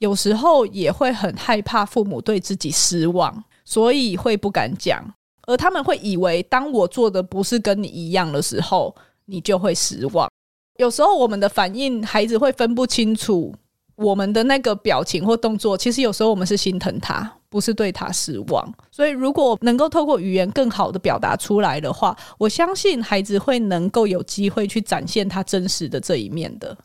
[0.00, 5.02] 有时候也会很害怕父母对自己失望，所以会不敢讲。
[5.46, 10.28] 而他们会以为，当我做的不是跟你一样的时候，你就会失望。
[10.76, 13.54] 有时候我们的反应，孩子会分不清楚。
[13.96, 18.74] 我们的那个表情或动作，其实有时候我们是心疼他，不是对他失望。
[18.90, 26.76] 所以，如果能够透过语言更好的表达出来的话，我相信孩子会能够有机会去展现他真实的这一面的。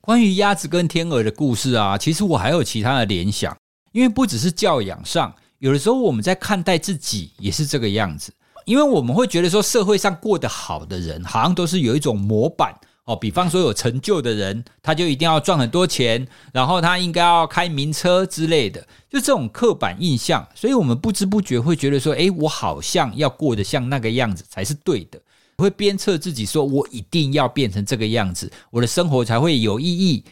[0.00, 3.54] 关于鸭子跟天鹅的故事啊，其实我还有其他的联想，
[3.92, 8.32] 因为不只是教养上，有的时候我们在看待自己也是这个样子，
[8.64, 12.74] 因为我们会觉得说社会上过得好的人，好像都是有一种模板。
[13.04, 25.20] 哦，比方说有成就的人，他就一定要赚很多钱，然后他应该要开名车之类的，就这种刻板印象，所以我们不知不觉会觉得说，诶，我好像要过得像那个样子才是对的，
[25.58, 30.24] 会鞭策自己说，我一定要变成这个样子，我的生活才会有意义。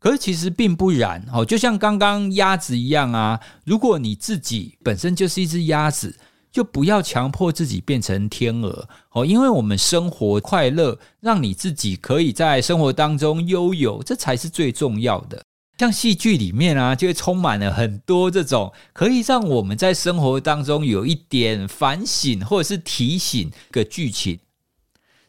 [0.00, 6.16] 可是其实并不然，哦，就像刚刚鸭子一样啊，如果你自己本身就是一只鸭子。
[6.54, 15.42] 就不要强迫自己变成天鹅哦，因为我们生活快乐，让你自己可以在生活当中悠游，这才是最重要的。
[15.78, 24.38] 像戏剧里面啊，就会充满了很多这种可以让我们在生活当中有一点反省或者是提醒的剧情。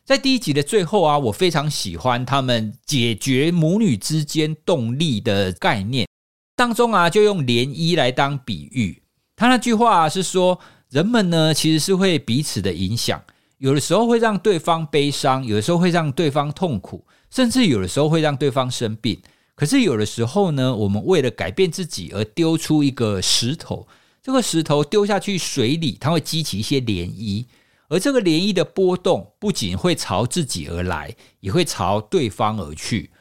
[0.04, 6.08] 在第一集的最后啊，我非常喜欢他们解决母女之间动力的概念
[6.56, 9.02] 当中啊，就用涟漪来当比喻。
[9.36, 10.60] 他那句话是说。
[10.96, 13.22] 人们呢，其实是会彼此的影响，
[13.58, 19.22] 有的时候会让对方悲伤，有的时候会让对方痛苦，甚至有的时候会让对方生病。
[19.56, 23.86] 可是有的时候呢，我们为了改变自己而丢出一个石头，
[24.24, 27.44] 这个石头丢下去水里，它会激起一些涟漪，
[27.90, 33.12] 而这个涟漪的波动不仅会朝自己而来，也会朝对方而去。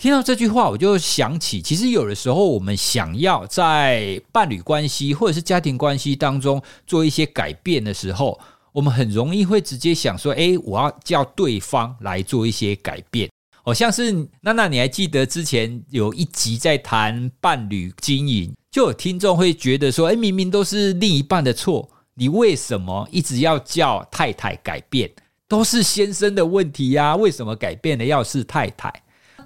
[0.00, 8.40] 听到这句话，我就想起，其实有的时候我们想要在伴侣关系或者是家庭关系当中做一些改变的时候，
[8.72, 13.28] 我们很容易会直接想说：“诶，我要叫对方来做一些改变。”
[13.62, 14.10] 好像是
[14.40, 25.10] 娜娜，你还记得之前有一集在谈伴侣经营，就有听众会觉得说：“诶，明明都是另一半的错，你为什么一直要叫太太改变？
[25.46, 28.90] 都是先生的问题呀，为什么改变的要是太太？”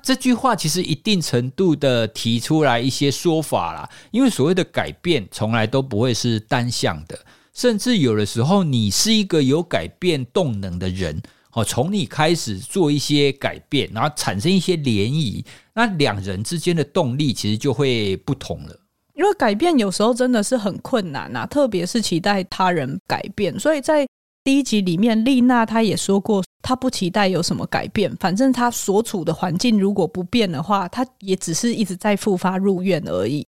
[0.05, 7.19] 这句话其实一定程度的提出来一些说法啦，因为所谓的改变从来都不会是单向的，
[7.55, 11.23] 甚至有的时候你是一个有改变动能的人，
[11.55, 18.79] 哦，从你开始做一些改变，然后产生一些涟漪，那两人之间的动力其实就会不同了。
[19.15, 24.07] 因为改变有时候真的是很困难呐，特别是期待他人改变，所以在。
[24.45, 33.47] 第一集里面，丽娜她也说过，她不期待有什么改变，反正她所处的环境如果不变的话，她也只是一直在复发入院而已。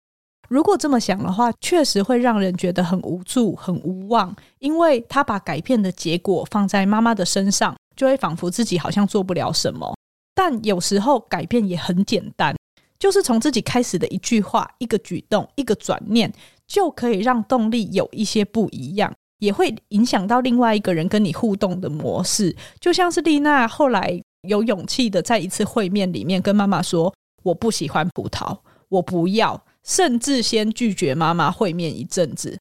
[0.48, 9.96] 如果这么想的话，确实会让人觉得很无助、很无望，因为她把改变的结果放在妈妈的身上，就会仿佛自己好像做不了什么。
[10.33, 12.54] 但有时候改变也很简单，
[13.00, 16.33] 就是从自己开始的一句话、一个举动、一个转念，
[16.68, 19.12] 就可以让动力有一些不一样。
[19.38, 32.59] 也会影响到另外一个人跟你互动的模式，就像是丽娜后来有勇气的在一次会面里面跟妈妈说：“我不喜欢葡萄，我不要。”甚至先拒绝妈妈会面一阵子。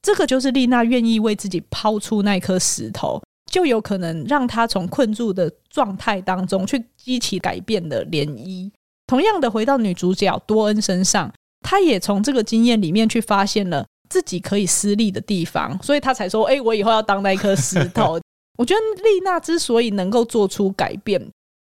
[0.00, 8.70] 这个就是丽娜愿意为自己抛出那颗石头，就有可能让她从困住的状态当中去激起改变的涟漪。
[9.06, 11.30] 同样的，回到女主角多恩身上，
[11.60, 13.84] 她也从这个经验里面去发现了。
[14.12, 18.20] 自己可以施力的地方，所以他才说：“哎，我以后要当那一颗石头。
[18.58, 21.18] ”我觉得丽娜之所以能够做出改变，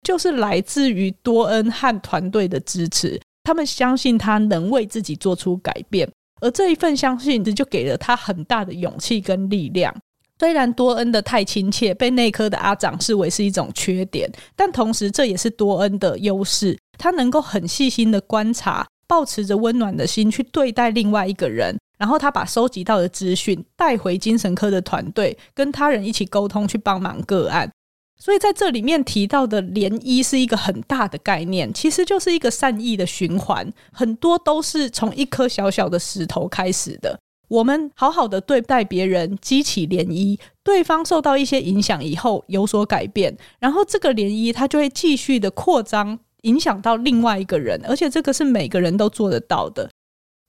[0.07, 3.19] 就是来自于多恩和团队的支持。
[3.43, 6.09] 他们相信他能为自己做出改变，
[6.39, 9.93] 而这一份相信这就给了他很大的勇气跟力量。
[10.39, 16.77] 虽然多恩的太亲切被内科的阿长视为是一种缺点，但同时这也是多恩的优势。
[16.97, 18.87] 他能够很细心的观察。
[19.09, 27.69] 抱持着温暖的心去对待另外一个人，然后他把收集到的资讯带回精神科的团队，跟他人一起沟通，去帮忙个案。
[28.17, 37.19] 所以在这里面提到的涟漪是一个很大的概念，其实就是一个善意的循环，很多都是从一颗小小的石头开始的。
[37.49, 46.19] 我们好好的对待别人，激起涟漪，对方受到一些影响以后有所改变，然后这个涟漪它就会继续的扩张。
[46.43, 49.89] 影响到另外一个人，而且这个是每个人都做得到的。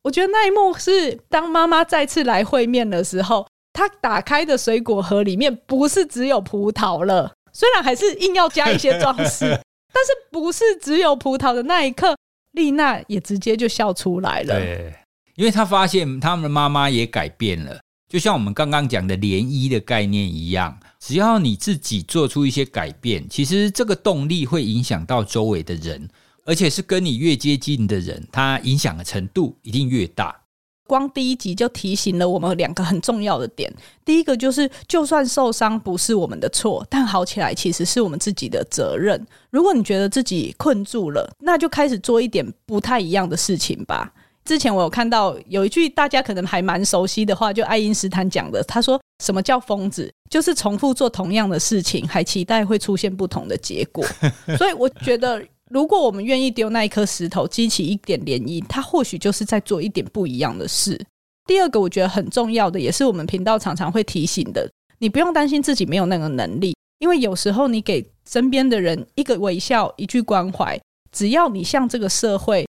[0.03, 9.45] 我觉得那一幕是当妈妈再次来会面的时候，她打开的水果盒里面不是只有葡萄了，虽然还是硬要加一些装饰，
[9.93, 12.17] 但是不是只有葡萄的那一刻，
[12.53, 14.59] 丽娜也直接就笑出来了。
[14.59, 14.95] 对，
[15.35, 17.79] 因为她发现他们的妈妈也改变了。
[18.09, 26.09] 就像我们刚刚讲的涟漪的概念一样，只要你自己做出一些改变，其实这个动力会影响到周围的人，
[26.51, 30.37] 而且是跟你越接近的人，他影响的程度一定越大。
[30.85, 33.73] 光第一集就提醒了我们两个很重要的点，
[34.05, 39.25] 第一个就是，就算受伤不是我们的错，但好起来其实是我们自己的责任。
[39.51, 44.13] 如果你觉得自己困住了，那就开始做一点不太一样的事情吧。
[44.45, 50.13] 之前我有看到有一句大家可能还蛮熟悉的话，就爱因斯坦讲的，他说：“什么叫疯子？
[50.29, 54.05] 就是重复做同样的事情，还期待会出现不同的结果。
[54.59, 55.41] ”所以我觉得，
[55.71, 61.01] 如果我们愿意丢那一颗石头，激起一点涟漪，它或许就是在做一点不一样的事。
[61.47, 70.79] 第二个，我觉得很重要的，也是我们频道常常会提醒的，你不用担心自己没有那个能力，因为有时候你给身边的人一个微笑、一句关怀，
[71.11, 72.67] 只要你向这个社会。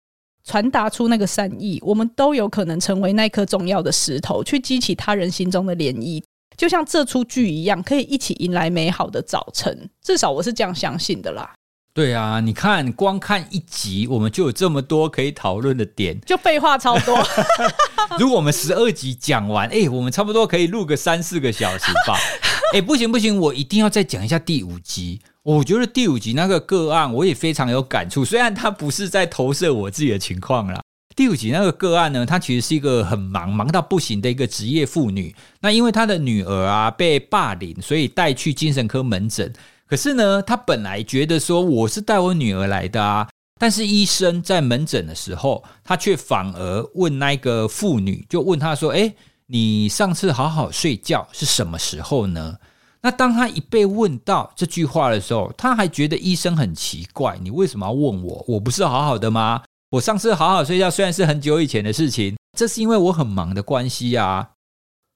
[0.45, 6.23] 传达出那个善意，我们都有可能成为那颗重要的石头，去激起他人心中的涟漪，
[6.57, 9.87] 就像这出剧一样，可以一起迎来美好的早晨。
[10.01, 11.53] 至少我是这样相信的啦。
[11.99, 17.21] 对啊，你看，光看一集，我们就有这么多可以讨论的点，就废话超多。
[18.17, 22.17] 如果我们十二集讲完，哎、欸，我们差不多可以录个三四个小时吧。
[22.71, 25.19] 哎、欸，不行不行，我一定要再讲一下第五集。
[25.43, 28.23] 我觉得第五集那个个案，我也非常有感触。
[28.23, 30.81] 虽然他不是在投射我自己的情况啦，
[31.17, 35.35] 第五集那个个案呢，他其实是一个很忙，忙到不行的一个职业妇女。
[35.59, 39.51] 那因为她的女儿啊被霸凌，所以带去精神科门诊。
[39.89, 43.27] 可是呢，他本来觉得说我是带我女儿来的啊，
[43.59, 49.15] 但是医生在门诊的时候，他却反而问那个妇女，就问他说：“诶，
[49.47, 52.57] 你上次好好睡觉是什么时候呢？”
[53.01, 58.45] 那当他一被问到这句话的时候，他还觉得医生很奇怪，你为什么要问我？
[58.47, 59.63] 我不是好好的吗？
[59.89, 64.49] 我上次好好睡觉，虽然是很久以前的事情，这是因为我很忙的关系啊。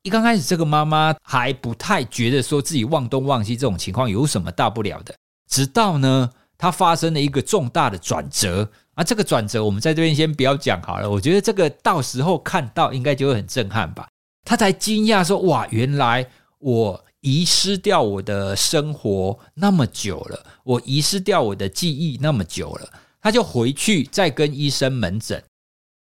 [0.04, 5.16] 一刚开始，这个妈妈还不太觉得说自己忘东忘西这种情况有什么大不了的，
[5.50, 9.04] 直到呢，她发生了一个重大的转折啊。
[9.04, 14.08] 这个转折我们在这边先不要讲好了，我觉得这个到时候看到应该就会很震撼吧。
[14.46, 16.28] 她才惊讶说：“哇，原来
[16.60, 22.90] 我。”遗失掉我的生活那么久了，我遗失掉我的记忆那么久了，
[23.22, 25.42] 她就回去再跟医生门诊，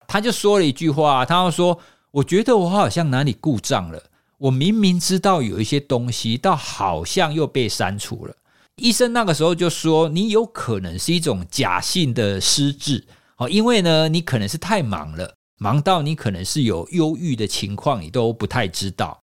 [0.07, 1.77] 她就说了一句话，她就说
[2.11, 4.03] ：“我觉得我好像哪里故障了，
[4.39, 8.35] 我明明知道有一些东西，倒好像又被删除了。”
[8.77, 13.05] 医生那个时候就说：“你有可能是一种假性的失智，
[13.37, 19.19] 哦，因为呢，你可能是太忙了，忙到你可能是有忧郁的情况，你都不太知道。”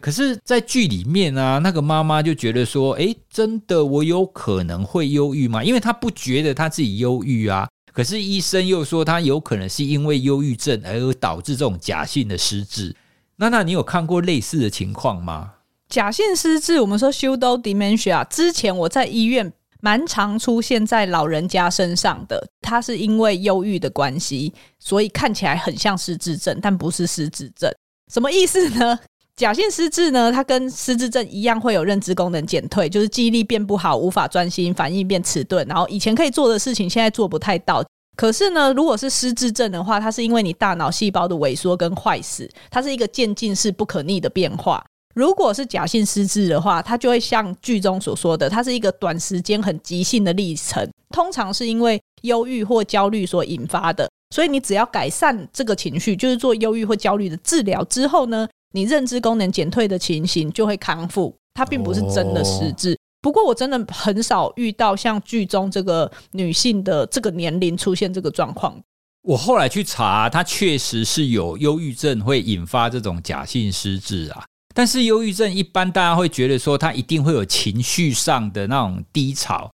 [0.00, 5.64] 可是，在剧里面啊，那个妈妈就觉得说：“诶，真的，我有可能会忧郁吗？
[5.64, 7.68] 因为她不觉得她自己忧郁啊。
[7.92, 12.94] 可是医生又说，他有可能是因为忧郁症而导致这种假性的失智。
[13.36, 15.54] 娜娜，你有看过类似的情况吗？
[15.88, 22.46] 假性失智，我们说 pseudo dementia，之前我在医院蛮常出现在老人家身上的。
[22.60, 27.72] 他是因为忧郁的关系，所以看起来很像失智症，但不是失智症。
[28.12, 28.98] 什么意思呢？
[29.38, 37.84] 假性失智呢，它跟失智症一样，会有认知功能减退，就是记忆力变不好，无法专心，反应变迟钝，然后以前可以做的事情，现在做不太到。
[38.16, 44.84] 可是呢，如果是失智症的话，它是因为你大脑细胞的萎缩跟坏死，它是一个渐进式不可逆的变化。
[45.14, 54.08] 如果是假性失智的话，它就会像剧中所说的，它是一个短时间很急性的历程，通常是因为忧郁或焦虑所引发的。
[54.34, 62.90] 所以你只要改善这个情绪，就是做忧郁或焦虑的治疗之后呢，你认知功能减退的情形就会康复，它并不是真的失智。
[62.90, 62.98] Oh.
[63.20, 68.80] 不过我真的很少遇到像剧中这个女性的这个年龄出现这个状况。
[69.22, 74.44] 我后来去查，她确实是有忧郁症会引发这种假性失智啊。
[74.74, 79.68] 但是忧郁症一般大家会觉得说，她一定会有情绪上的那种低潮，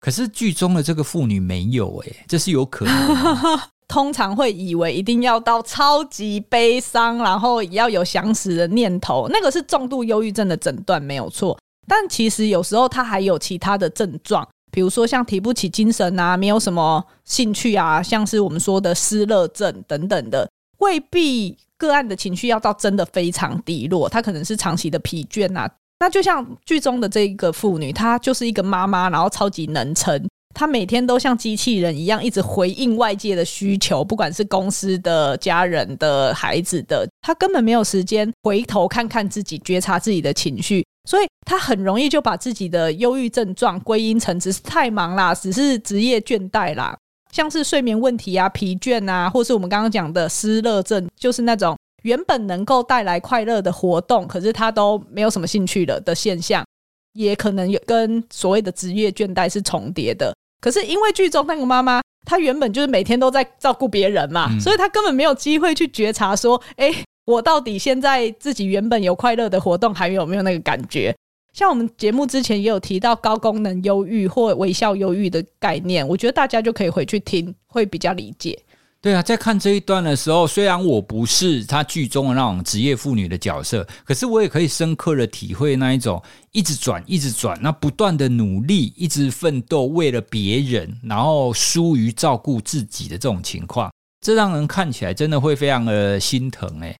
[0.00, 3.70] 可是剧中的这个妇女没有诶、欸，这是有可能的。
[3.90, 11.58] 通常会以为一定要到超级悲伤，然后也要有想死的念头，那个是重度忧郁症的诊断没有错。
[11.88, 25.68] 但其实有时候他还有其他的症状，比如说像提不起精神啊，没有什么兴趣啊，像是我们说的失乐症等等的，未必个案的情绪要到真的非常低落，他可能是长期的疲倦啊。
[25.98, 30.28] 那就像剧中的这个妇女，她就是一个妈妈，然后超级能撑。
[30.54, 46.96] 他每天都像机器人一样，一直回应外界的需求，不管是公司的、家人的、孩子的，他根本没有时间回头看看自己，觉察自己的情绪，所以他很容易就把自己的忧郁症状归因成只是太忙啦，只是职业倦怠啦，
[47.32, 51.76] 像是睡眠问题啊、疲倦啊，或是我们刚刚讲的失乐症，就是那种。
[52.04, 56.64] 原本能够带来快乐的活动，可是他都没有什么兴趣了的现象，
[57.12, 60.34] 也可能有跟所谓的职业倦怠是重叠的。
[60.60, 66.92] 可是因为剧中那个妈妈，她原本就是每天都在照顾别人嘛，嗯、所以她根本没有机会去觉察说，哎，
[67.24, 71.14] 我到底现在自己原本有快乐的活动，还有没有那个感觉？
[71.52, 78.56] 像我们节目之前也有提到高功能忧郁或微笑忧郁的概念，我觉得大家就可以回去听，会比较理解。
[79.02, 86.22] 对啊，在看这一段的时候，虽然我不是他剧中的那种职业妇女的角色，可是我也可以深刻的体会那一种
[86.52, 93.90] 一直转、一直转，那不断的努力、一直奋斗，为了别人，然后疏于照顾自己的这种情况，
[94.20, 96.94] 这让人看起来真的会非常的心疼诶。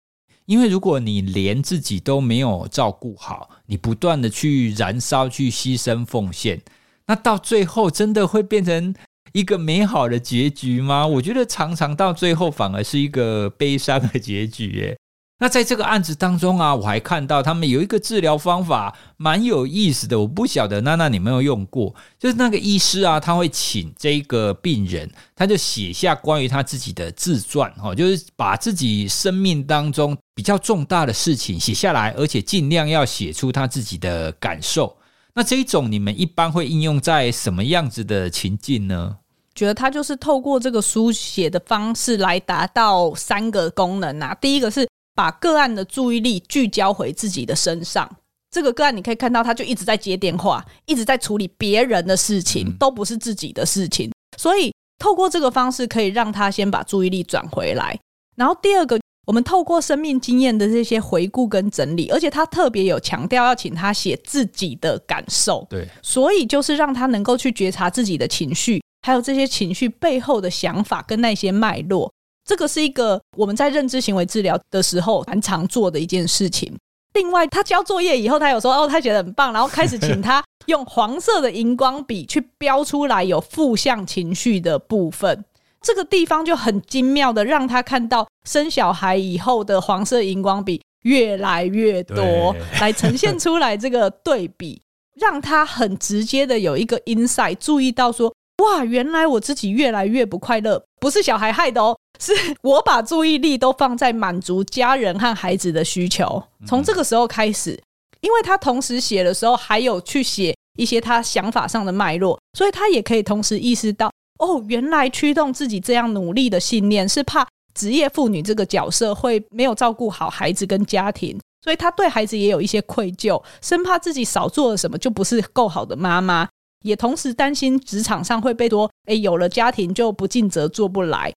[0.46, 6.62] 因为如果你连自己都没有照顾好，你不断的去燃烧、去牺牲、奉献，
[7.06, 8.94] 那到最后真的会变成。
[9.32, 11.06] 一个美好的结局吗？
[11.06, 14.80] 我觉得常常到最后反而是一个悲伤的结局。
[14.80, 14.98] 诶，
[15.38, 20.20] 那在这个案子当中啊，我还看到他们有一个治疗方法蛮有意思的。
[20.20, 21.94] 我不晓得娜娜你有没有用过？
[22.18, 34.96] 就是那个医师啊，他会请这个病人，他就写下关于他自己的自传，哈，就是把自己生命当中比较重大的事情写下来，而且尽量要写出他自己的感受。
[35.40, 39.16] 那这一种你们一般会应用在什么样子的情境呢？
[39.54, 44.34] 觉得他就是透过这个书写的方式来达到三个功能啊。
[44.34, 48.06] 第一个是把个案的注意力聚焦回自己的身上。
[48.50, 54.12] 这个个案你可以看到，他就一直在接电话，一直在处理别人的事情，都不是自己的事情。
[54.36, 57.98] 所以透过这个方式，可以让他先把注意力转回来。
[58.36, 59.00] 然后第二个。
[59.30, 72.12] 我们透过生命经验的这些回顾跟整理，而且他特别有强调要请他写自己的感受，对，所以就是让他能够去觉察自己的情绪，还有这些情绪背后的想法跟那些脉络。
[72.44, 76.76] 这个是一个我们在认知行为治疗的时候蛮常做的一件事情。
[77.14, 85.44] 另外，他交作业以后，他有说哦，他觉得很棒，然后开始请他用黄色的荧光笔去标出来有负向情绪的部分。
[85.84, 94.82] 这个地方就很精妙的让他看到生小孩以后的黄色荧光笔越来越多，来呈现出来这个对比，
[95.18, 98.30] 让他很直接的有一个 insight，注意到说，
[98.62, 106.42] 哇，原来我自己越来越不快乐，不是小孩害的哦，是我把注意力都放在满足家人和孩子的需求。
[106.66, 107.80] 从这个时候开始，
[108.20, 114.10] 因为他同时写的时候还有去写一些他想法上的脉络，所以他也可以同时意识到。
[114.40, 126.48] 哦，原来驱动自己这样努力的信念是怕职业妇女这个角色会没有照顾好孩子跟家庭，所以她对孩子也有一些愧疚，生怕自己少做了什么就不是够好的妈妈，
[126.82, 131.30] 也同时担心职场上会被说，诶，有了家庭就不尽责做不来。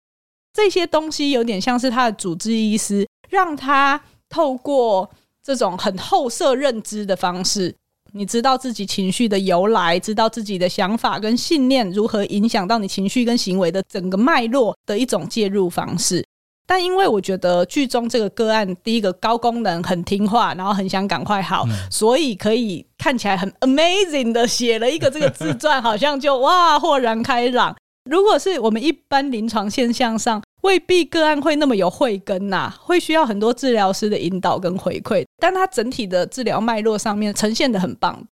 [0.54, 5.10] 这些东西有点像是他的主治医师，让他透过
[5.42, 7.74] 这种很后设认知的方式。
[8.14, 16.22] 你知道自己情绪的由来，知道自己的想法跟信念如何影响到你情绪跟行为的整个脉络的一种介入方式。
[16.66, 27.74] 但因为我觉得剧中这个个案，第一个高功能很听话，然后很想赶快好，嗯、所以可以看起来很 amazing 的写了一个这个自传，好像就哇豁然开朗。
[28.10, 30.42] 如果是我们一般临床现象上。
[30.62, 38.24] 未必个案会那么有慧根呐、会需要很多治疗师的引导跟回馈，但他整体的治疗脉络上面呈现得很棒。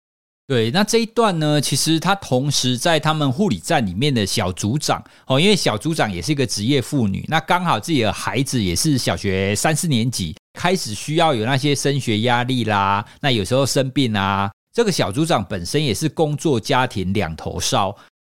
[0.47, 17.95] 对，那这一段呢，其实他同时在他们护理站里面的小组长哦，因为小组长也是一个职业妇女，那刚好自己的孩子也是小学三四年级，开始需要有那些升学压力啦，那有时候生病啊，这个小组长本身也是工作家庭两头烧。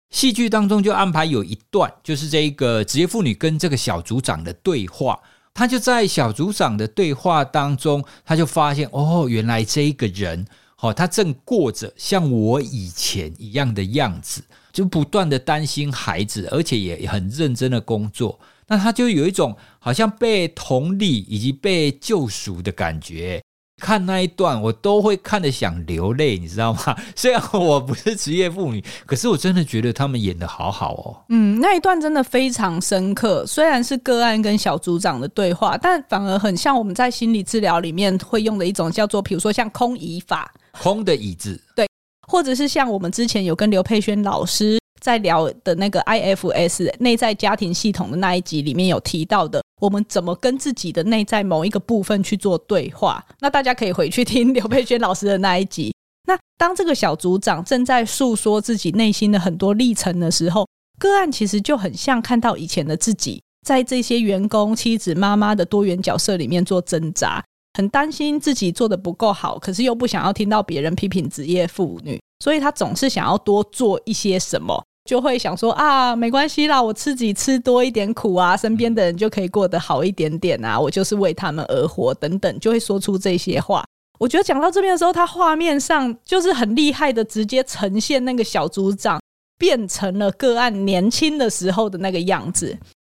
[0.10, 5.20] 戏剧当中就安排有一段，就是这一个职业妇女跟这个小组长的对话。
[5.54, 10.46] 她就在小组长的对话当中，她就发现哦，原来这一个人，
[10.80, 14.42] 哦，他正过着像我以前一样的样子，
[14.72, 18.40] 就不断的担心孩子，而且也很认真的工作。
[18.68, 23.42] 那他就有一种好像被同理以及被救赎的感觉。
[23.80, 26.96] 看那一段，我都会看得想流泪，你知道吗？
[27.16, 31.18] 虽然我不是职业妇女，可是我真的觉得他们演的好好哦。
[31.30, 33.46] 嗯，那一段真的非常深刻。
[33.46, 41.88] 虽然是个案跟小组长的对话，但反而很像我们在心理治疗里面会用的一种叫做，比如说像空椅法，空的椅子，对，
[42.28, 49.62] 或者是像我们之前有跟刘佩轩老师在聊的那个 IFS 内在家庭系统的那一集里面有提到的。
[49.82, 53.24] 我们怎么跟自己的内在某一个部分去做对话？
[53.40, 55.94] 那大家可以回去听刘佩娟老师的那一集。
[56.28, 60.68] 那当这个小组长正在诉说自己内心的很多历程的时候，
[61.00, 67.42] 个案其实就很像看到以前的自己，在这些员工、妻子、妈妈的多元角色里面做挣扎，
[67.76, 74.84] 很担心自己做的不够好，可是又不想要听到别人批评职业妇女，所以他总是想要多做一些什么。
[75.10, 83.84] 就会想说啊，没关系啦，我自己吃多一点苦啊，身边的人就可以过得好一点点啊，我就是为他们而活等等，就会说出这些话。
[84.20, 89.20] 我觉得讲到这边的时候，他画面上就是很厉害的，直接呈现那个小组长
[89.58, 92.68] 变成了个案年轻的时候的那个样子，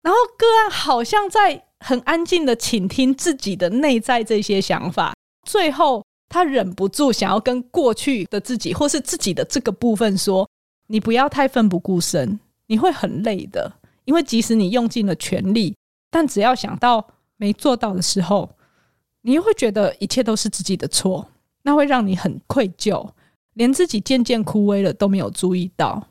[0.04, 5.12] 然后个案好像在很安静的倾听自己的内在这些想法，
[5.48, 10.48] 最后他忍不住想要跟过去的自己，或是自己的这个部分说。
[10.92, 13.72] 你不要太奋不顾身，你会很累的。
[14.06, 15.76] 因为即使你用尽了全力，
[16.10, 18.50] 但只要想到没做到的时候，
[19.22, 21.30] 你又会觉得一切都是自己的错，
[21.62, 23.08] 那会让你很愧疚，
[23.54, 26.08] 连自己渐渐枯萎了都没有注意到。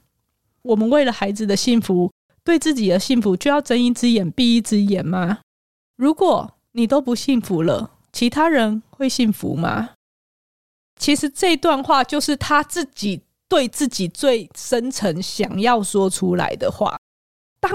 [0.62, 2.12] 我们为了孩子的幸福，
[2.44, 5.40] 对自己的幸福就要睁一只眼闭一只眼吗？
[5.96, 9.90] 如果你都不幸福了，其他人会幸福吗？
[10.96, 13.22] 其实这段话就是他自己。
[13.49, 16.99] 对自己最深层想要说出来的话，
[17.61, 17.72] 当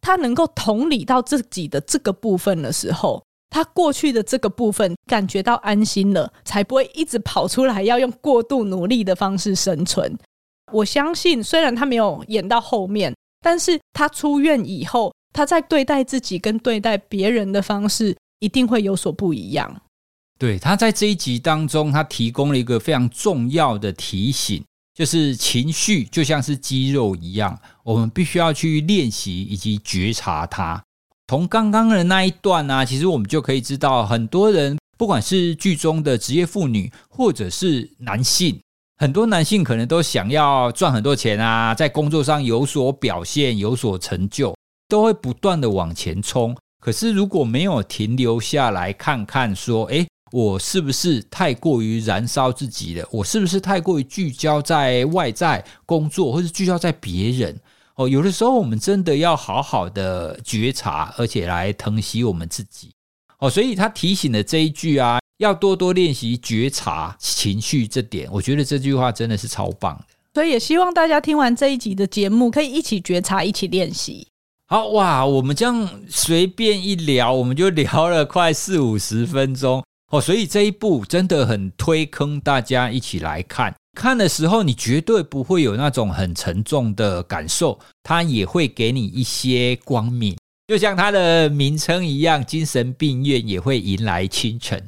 [0.00, 10.16] 他能够同理到自己的这个部分的时候，他过去的这个部分感觉到安心了，才不会一直跑出来要用过度努力的方式生存。
[10.72, 19.82] 我相信，虽然他没有演到后面，但是他出院以后，他在对待自己跟对待别人的方式一定会有所不一样。
[20.38, 24.62] 对，他在这一集当中，他提供了一个非常重要的提醒。
[24.96, 30.82] 就是情绪就像是肌肉一样，我们必须要去练习以及觉察它。
[31.28, 38.58] 从刚刚的那一段呢、其实我们就可以知道，很多人不管是剧中的职业妇女，或者是男性，
[38.96, 44.56] 很多男性可能都想要赚很多钱啊，在工作上有所表现、有所成就，
[44.88, 46.56] 都会不断的往前冲。
[46.80, 50.06] 可是如果没有停留下来看看，说，哎。
[50.32, 53.08] 我是不是太过于燃烧自己了？
[53.12, 57.58] 我是不是太过于聚焦在外在工作，或是聚焦在别人？
[57.94, 62.90] 哦，有的时候我们真的要好好的觉察，而且来疼惜我们自己。
[63.38, 70.04] 哦，所以他提醒的这一句啊，要多多练习觉察情绪，这点我觉得这句话真的是超棒的。
[70.34, 74.26] 所以也希望大家听完这一集的节目，可以一起觉察，一起练习。
[74.66, 79.82] 好哇，我们这样随便一聊，我们就聊了快四五十分钟。
[80.12, 83.74] 哦，所以这一部真的很推坑大家一起来看。
[83.98, 90.36] 看的时候，你绝对不会有那种很沉重的感受，它也会给你一些光明，
[90.68, 94.84] 就像它的名称一样，精神病院也会迎来清晨。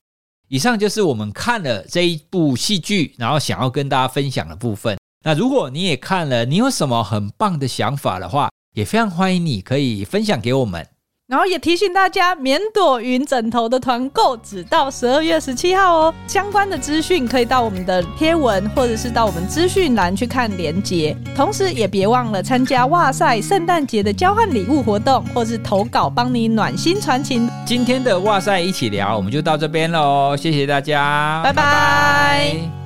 [0.48, 4.96] 以上就是我们看了这一部戏剧，然后想要跟大家分享的部分。
[5.24, 10.86] 那如果你也看了，你有什么很棒的想法的话，也非常欢迎你可以分享给我们。
[11.29, 16.14] 然后也提醒大家，棉朵云枕头的团购只到十二月十七号哦。
[16.26, 21.14] 相关的资讯可以到我们的贴文，或者是到我们资讯栏去看连接。
[21.37, 27.47] 同时也别忘了参加哇塞圣诞节的交换礼物活动，或是投稿帮你暖心传情。
[27.66, 31.62] 今天的哇塞一起聊，我们就到这边喽，谢谢大家，拜拜。
[31.62, 32.78] 拜拜。